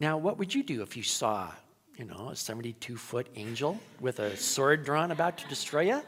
[0.00, 1.50] Now, what would you do if you saw,
[1.96, 6.02] you know, a 72 foot angel with a sword drawn about to destroy you?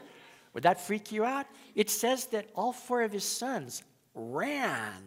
[0.57, 1.45] Would that freak you out?
[1.75, 3.83] It says that all four of his sons
[4.15, 5.03] ran.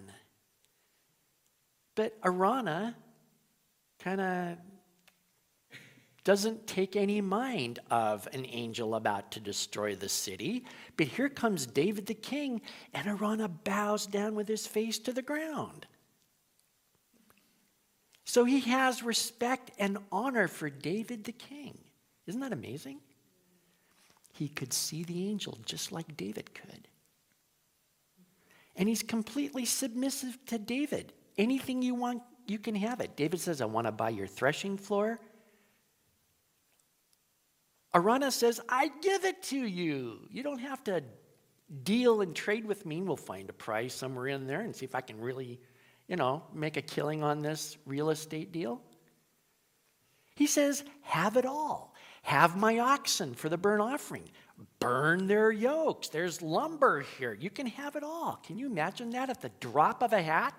[1.96, 2.94] But Araunah
[3.98, 4.58] kind of
[6.22, 10.66] doesn't take any mind of an angel about to destroy the city.
[10.96, 12.60] But here comes David the king,
[12.94, 15.84] and Araunah bows down with his face to the ground.
[18.24, 21.76] So he has respect and honor for David the king.
[22.28, 23.00] Isn't that amazing?
[24.40, 26.88] He could see the angel just like David could.
[28.74, 31.12] And he's completely submissive to David.
[31.36, 33.16] Anything you want, you can have it.
[33.16, 35.20] David says, I want to buy your threshing floor.
[37.94, 40.20] Araunah says, I give it to you.
[40.30, 41.02] You don't have to
[41.82, 43.02] deal and trade with me.
[43.02, 45.60] We'll find a price somewhere in there and see if I can really,
[46.08, 48.80] you know, make a killing on this real estate deal.
[50.34, 51.89] He says, Have it all.
[52.22, 54.28] Have my oxen for the burnt offering.
[54.78, 56.08] Burn their yokes.
[56.08, 57.32] There's lumber here.
[57.32, 58.40] You can have it all.
[58.44, 60.54] Can you imagine that at the drop of a hat?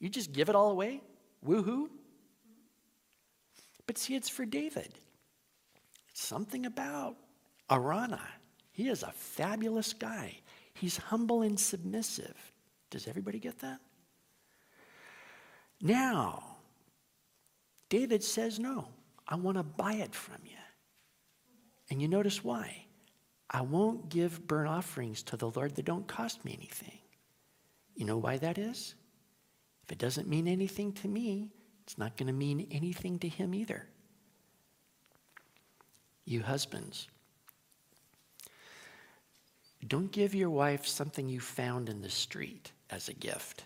[0.00, 1.00] You just give it all away?
[1.46, 1.88] Woohoo.
[3.86, 4.92] But see, it's for David.
[6.12, 7.16] Something about
[7.70, 8.20] Araunah.
[8.72, 10.36] He is a fabulous guy.
[10.74, 12.34] He's humble and submissive.
[12.90, 13.80] Does everybody get that?
[15.80, 16.42] Now,
[17.88, 18.88] David says, No,
[19.28, 20.56] I want to buy it from you.
[21.90, 22.86] And you notice why?
[23.50, 26.98] I won't give burnt offerings to the Lord that don't cost me anything.
[27.94, 28.94] You know why that is?
[29.84, 31.50] If it doesn't mean anything to me,
[31.82, 33.86] it's not going to mean anything to him either.
[36.24, 37.06] You husbands,
[39.86, 43.64] don't give your wife something you found in the street as a gift.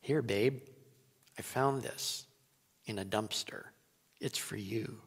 [0.00, 0.62] Here, babe,
[1.38, 2.26] I found this
[2.86, 3.64] in a dumpster.
[4.20, 5.00] It's for you.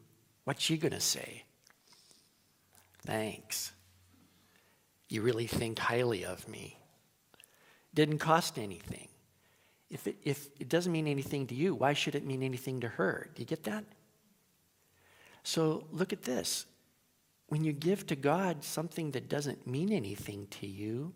[0.50, 1.44] What's she going to say?
[3.06, 3.70] Thanks.
[5.08, 6.76] You really think highly of me.
[7.94, 9.06] Didn't cost anything.
[9.90, 12.88] If it, if it doesn't mean anything to you, why should it mean anything to
[12.88, 13.30] her?
[13.32, 13.84] Do you get that?
[15.44, 16.66] So look at this.
[17.46, 21.14] When you give to God something that doesn't mean anything to you,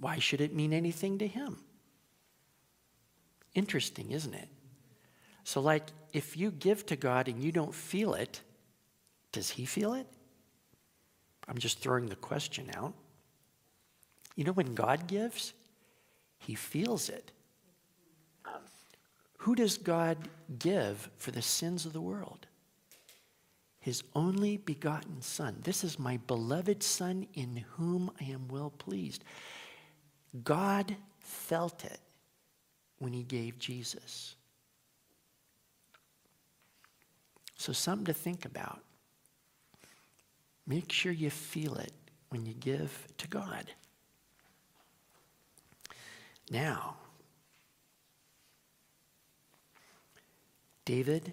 [0.00, 1.62] why should it mean anything to Him?
[3.54, 4.48] Interesting, isn't it?
[5.44, 8.40] So, like, if you give to God and you don't feel it,
[9.32, 10.06] does He feel it?
[11.48, 12.94] I'm just throwing the question out.
[14.36, 15.52] You know, when God gives,
[16.38, 17.32] He feels it.
[19.38, 20.28] Who does God
[20.60, 22.46] give for the sins of the world?
[23.80, 25.56] His only begotten Son.
[25.64, 29.24] This is my beloved Son in whom I am well pleased.
[30.44, 31.98] God felt it
[32.98, 34.36] when He gave Jesus.
[37.62, 38.80] So, something to think about.
[40.66, 41.92] Make sure you feel it
[42.30, 43.70] when you give to God.
[46.50, 46.96] Now,
[50.84, 51.30] David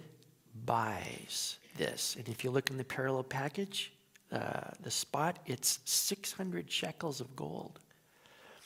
[0.64, 2.14] buys this.
[2.16, 3.92] And if you look in the parallel package,
[4.30, 7.80] uh, the spot, it's 600 shekels of gold.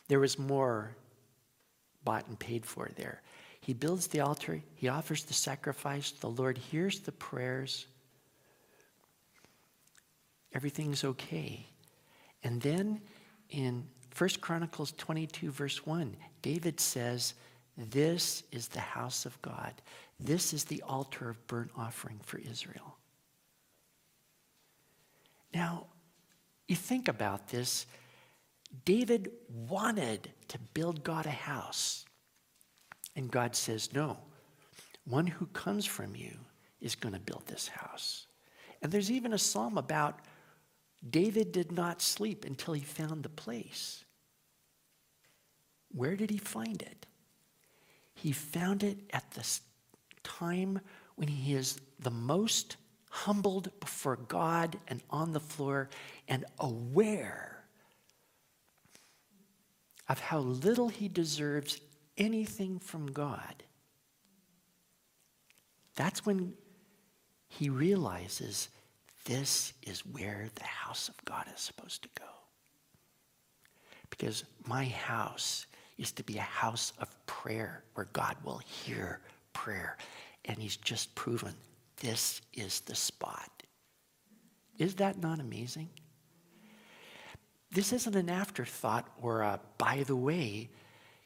[0.08, 0.94] There was more
[2.04, 3.22] bought and paid for there.
[3.64, 6.10] He builds the altar, he offers the sacrifice.
[6.10, 7.86] The Lord hears the prayers.
[10.52, 11.66] Everything's okay.
[12.42, 13.00] And then
[13.48, 13.86] in
[14.18, 17.32] 1 Chronicles 22, verse 1, David says,
[17.78, 19.72] This is the house of God.
[20.20, 22.98] This is the altar of burnt offering for Israel.
[25.54, 25.86] Now,
[26.68, 27.86] you think about this.
[28.84, 32.04] David wanted to build God a house.
[33.16, 34.18] And God says, No,
[35.06, 36.32] one who comes from you
[36.80, 38.26] is going to build this house.
[38.82, 40.20] And there's even a psalm about
[41.08, 44.04] David did not sleep until he found the place.
[45.92, 47.06] Where did he find it?
[48.14, 49.46] He found it at the
[50.22, 50.80] time
[51.16, 52.76] when he is the most
[53.10, 55.88] humbled before God and on the floor
[56.26, 57.64] and aware
[60.08, 61.80] of how little he deserves
[62.16, 63.62] anything from God,
[65.96, 66.54] that's when
[67.48, 68.68] he realizes
[69.24, 72.26] this is where the house of God is supposed to go.
[74.10, 75.66] Because my house
[75.98, 79.20] is to be a house of prayer where God will hear
[79.52, 79.96] prayer.
[80.44, 81.54] And he's just proven
[82.00, 83.50] this is the spot.
[84.78, 85.88] Is that not amazing?
[87.70, 90.70] This isn't an afterthought or a by the way.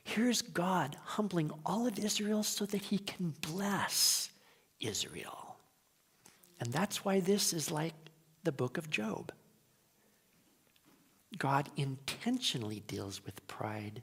[0.09, 4.31] Here's God humbling all of Israel so that he can bless
[4.81, 5.57] Israel.
[6.61, 7.93] And that's why this is like
[8.43, 9.33] the book of Job.
[11.37, 14.01] God intentionally deals with pride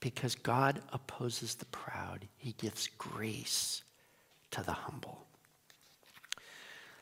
[0.00, 2.28] because God opposes the proud.
[2.36, 3.84] He gives grace
[4.50, 5.24] to the humble.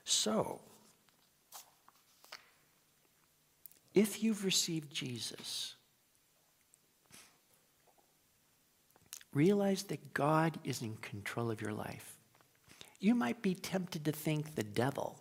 [0.04, 0.60] So,
[3.92, 5.74] if you've received Jesus,
[9.32, 12.16] realize that God is in control of your life.
[13.00, 15.18] You might be tempted to think the devil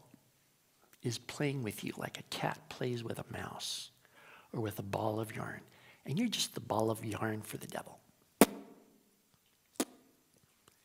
[1.04, 3.90] is playing with you like a cat plays with a mouse
[4.54, 5.62] or with a ball of yarn,
[6.06, 7.98] and you're just the ball of yarn for the devil.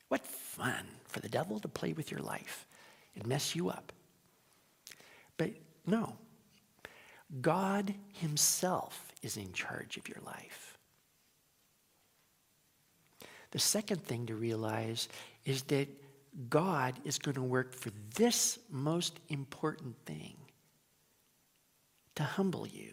[0.09, 2.67] What fun for the devil to play with your life
[3.15, 3.93] and mess you up.
[5.37, 5.51] But
[5.87, 6.17] no,
[7.41, 10.66] God Himself is in charge of your life.
[13.51, 15.09] The second thing to realize
[15.45, 15.89] is that
[16.51, 20.37] God is going to work for this most important thing
[22.17, 22.93] to humble you.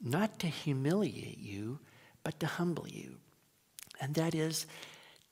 [0.00, 1.78] Not to humiliate you,
[2.24, 3.16] but to humble you.
[4.00, 4.66] And that is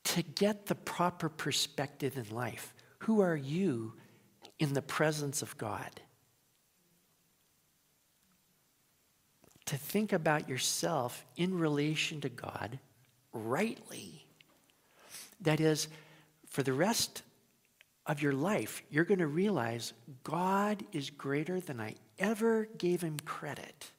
[0.05, 2.73] to get the proper perspective in life.
[3.01, 3.95] Who are you
[4.59, 6.01] in the presence of God?
[9.67, 12.79] To think about yourself in relation to God
[13.33, 14.27] rightly.
[15.41, 15.89] That is,
[16.49, 17.23] for the rest
[18.07, 19.93] of your life, you're going to realize
[20.25, 23.91] God is greater than I ever gave him credit.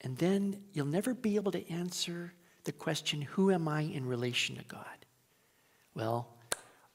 [0.00, 2.32] And then you'll never be able to answer
[2.64, 5.06] the question, Who am I in relation to God?
[5.94, 6.28] Well,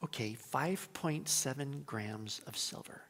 [0.04, 3.02] okay, 5.7 grams of silver.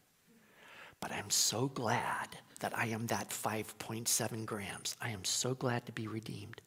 [1.01, 2.29] But I'm so glad
[2.61, 4.97] that I am that 5.7 grams.
[5.01, 6.61] I am so glad to be redeemed.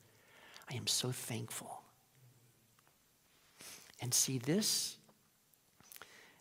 [0.72, 1.82] I am so thankful.
[4.01, 4.95] And see, this,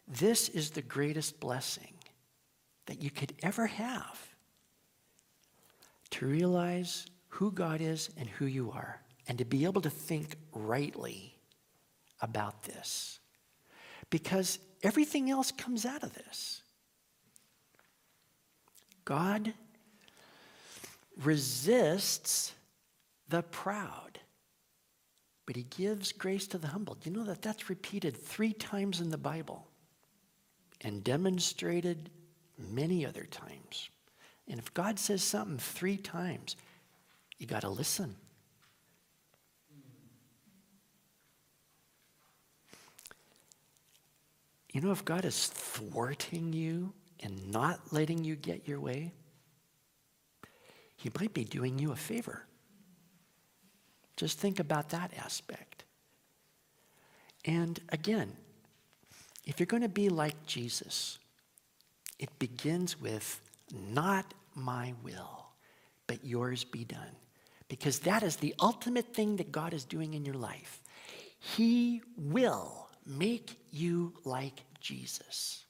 [0.06, 1.92] this is the greatest blessing
[2.86, 4.28] that you could ever have
[6.10, 10.36] to realize who God is and who you are and to be able to think
[10.52, 11.34] rightly
[12.20, 13.18] about this.
[14.10, 16.62] Because everything else comes out of this.
[19.04, 19.54] God
[21.22, 22.52] resists
[23.30, 24.18] the proud,
[25.46, 26.94] but he gives grace to the humble.
[26.94, 29.66] Do you know that that's repeated three times in the Bible
[30.82, 32.10] and demonstrated
[32.58, 33.88] many other times?
[34.48, 36.56] And if God says something three times,
[37.38, 38.16] you got to listen.
[44.72, 49.12] You know, if God is thwarting you and not letting you get your way,
[50.96, 52.44] He might be doing you a favor.
[54.20, 55.84] Just think about that aspect.
[57.46, 58.36] And again,
[59.46, 61.18] if you're going to be like Jesus,
[62.18, 63.40] it begins with
[63.72, 65.46] not my will,
[66.06, 67.16] but yours be done.
[67.70, 70.82] Because that is the ultimate thing that God is doing in your life.
[71.38, 75.64] He will make you like Jesus.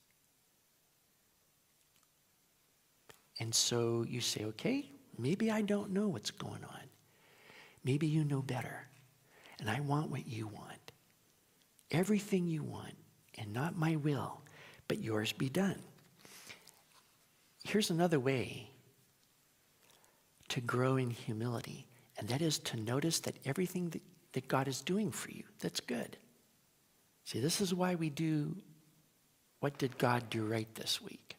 [3.38, 6.89] And so you say, okay, maybe I don't know what's going on.
[7.84, 8.86] Maybe you know better.
[9.58, 10.92] And I want what you want.
[11.90, 12.94] Everything you want,
[13.36, 14.40] and not my will,
[14.88, 15.78] but yours be done.
[17.64, 18.70] Here's another way
[20.48, 21.86] to grow in humility,
[22.18, 24.02] and that is to notice that everything that,
[24.32, 26.16] that God is doing for you, that's good.
[27.24, 28.56] See, this is why we do
[29.60, 31.36] what did God do right this week?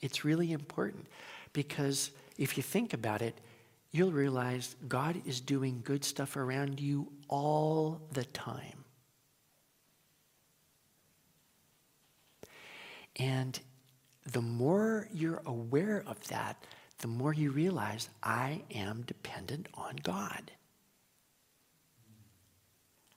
[0.00, 1.06] It's really important
[1.52, 3.36] because if you think about it,
[3.92, 8.84] you'll realize God is doing good stuff around you all the time.
[13.16, 13.58] And
[14.32, 16.64] the more you're aware of that,
[16.98, 20.50] the more you realize I am dependent on God.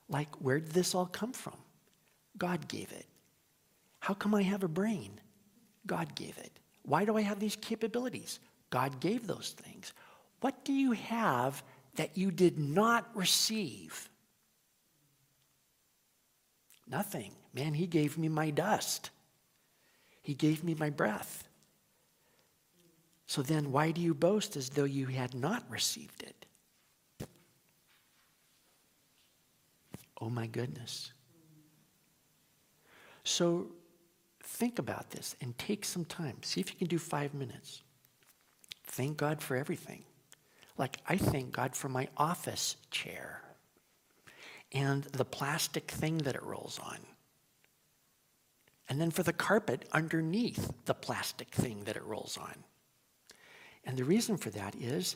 [0.09, 1.57] Like, where did this all come from?
[2.37, 3.05] God gave it.
[3.99, 5.19] How come I have a brain?
[5.87, 6.51] God gave it.
[6.83, 8.39] Why do I have these capabilities?
[8.69, 9.93] God gave those things.
[10.41, 11.63] What do you have
[11.95, 14.09] that you did not receive?
[16.87, 17.31] Nothing.
[17.53, 19.09] Man, He gave me my dust,
[20.21, 21.47] He gave me my breath.
[23.27, 26.45] So then, why do you boast as though you had not received it?
[30.21, 31.11] Oh my goodness.
[33.23, 33.71] So
[34.43, 36.37] think about this and take some time.
[36.43, 37.81] See if you can do five minutes.
[38.85, 40.03] Thank God for everything.
[40.77, 43.41] Like, I thank God for my office chair
[44.71, 46.97] and the plastic thing that it rolls on.
[48.89, 52.63] And then for the carpet underneath the plastic thing that it rolls on.
[53.83, 55.15] And the reason for that is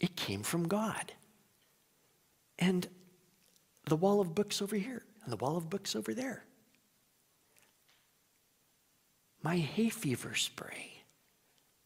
[0.00, 1.12] it came from God.
[2.58, 2.86] And
[3.84, 6.46] the wall of books over here, and the wall of books over there.
[9.46, 10.90] my hay fever spray.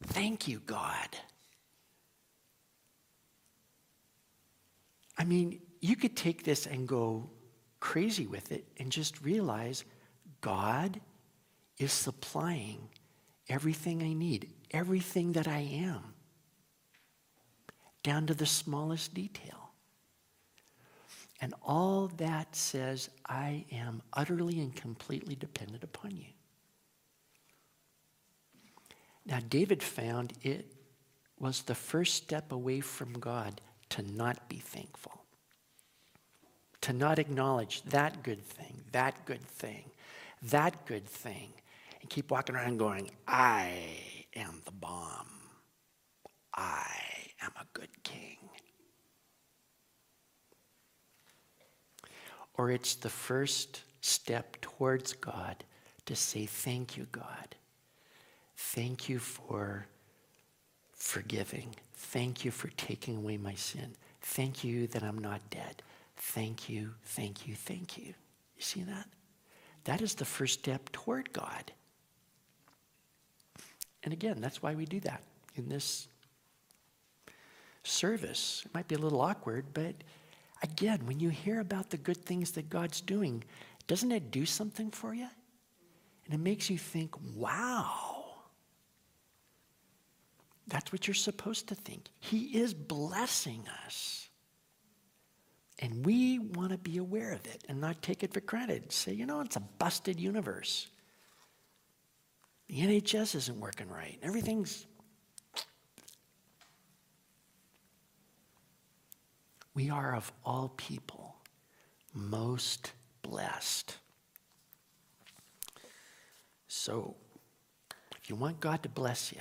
[0.03, 1.09] Thank you, God.
[5.19, 7.31] I mean, you could take this and go
[7.81, 9.85] crazy with it and just realize
[10.41, 11.01] God
[11.79, 12.89] is supplying
[13.49, 16.15] everything I need, everything that I am,
[18.03, 19.71] down to the smallest detail.
[21.41, 26.27] And all that says, I am utterly and completely dependent upon you.
[29.25, 30.75] Now, David found it
[31.39, 33.61] was the first step away from God
[33.91, 35.25] to not be thankful,
[36.81, 39.91] to not acknowledge that good thing, that good thing,
[40.43, 41.53] that good thing,
[42.01, 43.73] and keep walking around going, I
[44.35, 45.29] am the bomb.
[46.55, 46.87] I
[47.43, 48.37] am a good king.
[52.55, 55.65] Or it's the first step towards God
[56.07, 57.55] to say, Thank you, God.
[58.57, 59.87] Thank you for
[60.93, 61.75] forgiving.
[62.03, 63.95] Thank you for taking away my sin.
[64.23, 65.83] Thank you that I'm not dead.
[66.17, 68.07] Thank you, thank you, thank you.
[68.07, 69.07] You see that?
[69.85, 71.71] That is the first step toward God.
[74.03, 75.23] And again, that's why we do that
[75.55, 76.09] in this
[77.85, 78.63] service.
[78.65, 79.95] It might be a little awkward, but
[80.63, 83.45] again, when you hear about the good things that God's doing,
[83.87, 85.29] doesn't it do something for you?
[86.25, 88.10] And it makes you think, wow.
[90.71, 92.05] That's what you're supposed to think.
[92.21, 94.29] He is blessing us.
[95.81, 98.93] And we want to be aware of it and not take it for granted.
[98.93, 100.87] Say, you know, it's a busted universe.
[102.69, 104.19] The NHS isn't working right.
[104.23, 104.87] Everything's.
[109.75, 111.37] We are of all people
[112.15, 112.93] most
[113.23, 113.97] blessed.
[116.69, 117.17] So,
[118.23, 119.41] if you want God to bless you,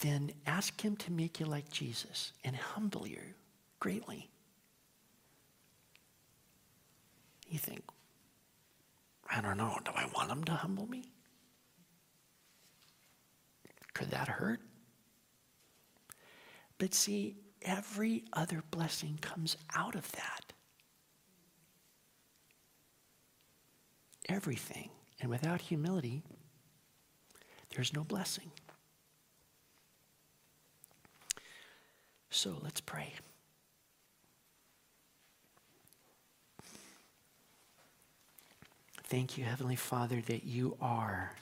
[0.00, 3.20] then ask Him to make you like Jesus and humble you
[3.80, 4.28] greatly.
[7.48, 7.82] You think,
[9.30, 11.10] I don't know, do I want Him to humble me?
[13.94, 14.60] Could that hurt?
[16.78, 20.52] But see, every other blessing comes out of that.
[24.28, 24.90] Everything.
[25.20, 26.22] And without humility,
[27.74, 28.52] there's no blessing.
[32.30, 33.14] So let's pray.
[39.04, 41.32] Thank you, Heavenly Father, that you are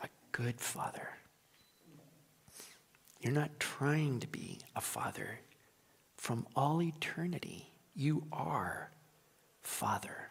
[0.00, 1.08] a good Father.
[3.20, 5.40] You're not trying to be a Father.
[6.16, 8.90] From all eternity, you are
[9.62, 10.28] Father.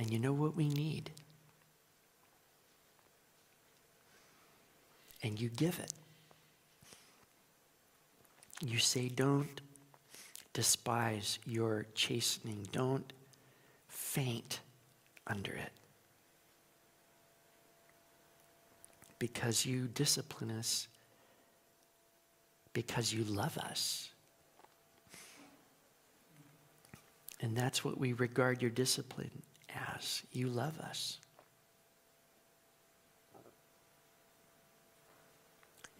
[0.00, 1.12] And you know what we need?
[5.24, 5.92] And you give it.
[8.60, 9.60] You say, don't
[10.52, 13.12] despise your chastening, don't
[13.88, 14.60] faint
[15.26, 15.72] under it.
[19.18, 20.86] Because you discipline us,
[22.74, 24.10] because you love us.
[27.40, 29.30] And that's what we regard your discipline
[29.94, 30.22] as.
[30.32, 31.18] You love us.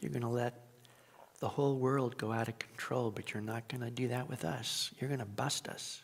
[0.04, 0.60] You're going to let
[1.40, 4.44] the whole world go out of control, but you're not going to do that with
[4.44, 4.90] us.
[5.00, 6.02] You're going to bust us.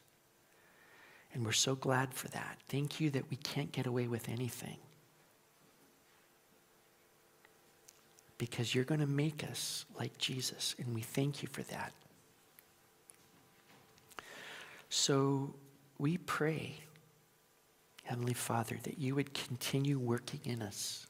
[1.34, 2.56] And we're so glad for that.
[2.66, 4.78] Thank you that we can't get away with anything.
[8.38, 11.92] Because you're going to make us like Jesus, and we thank you for that.
[14.88, 15.54] So
[15.98, 16.76] we pray,
[18.04, 21.06] Heavenly Father, that you would continue working in us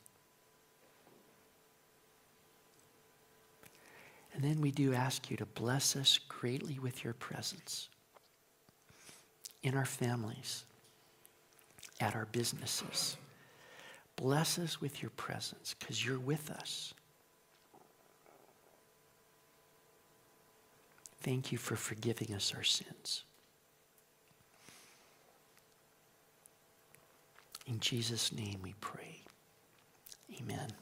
[4.34, 7.88] And then we do ask you to bless us greatly with your presence
[9.62, 10.64] in our families,
[12.00, 13.16] at our businesses.
[14.16, 16.94] Bless us with your presence because you're with us.
[21.22, 23.24] Thank you for forgiving us our sins.
[27.66, 29.22] In Jesus' name we pray.
[30.40, 30.72] Amen.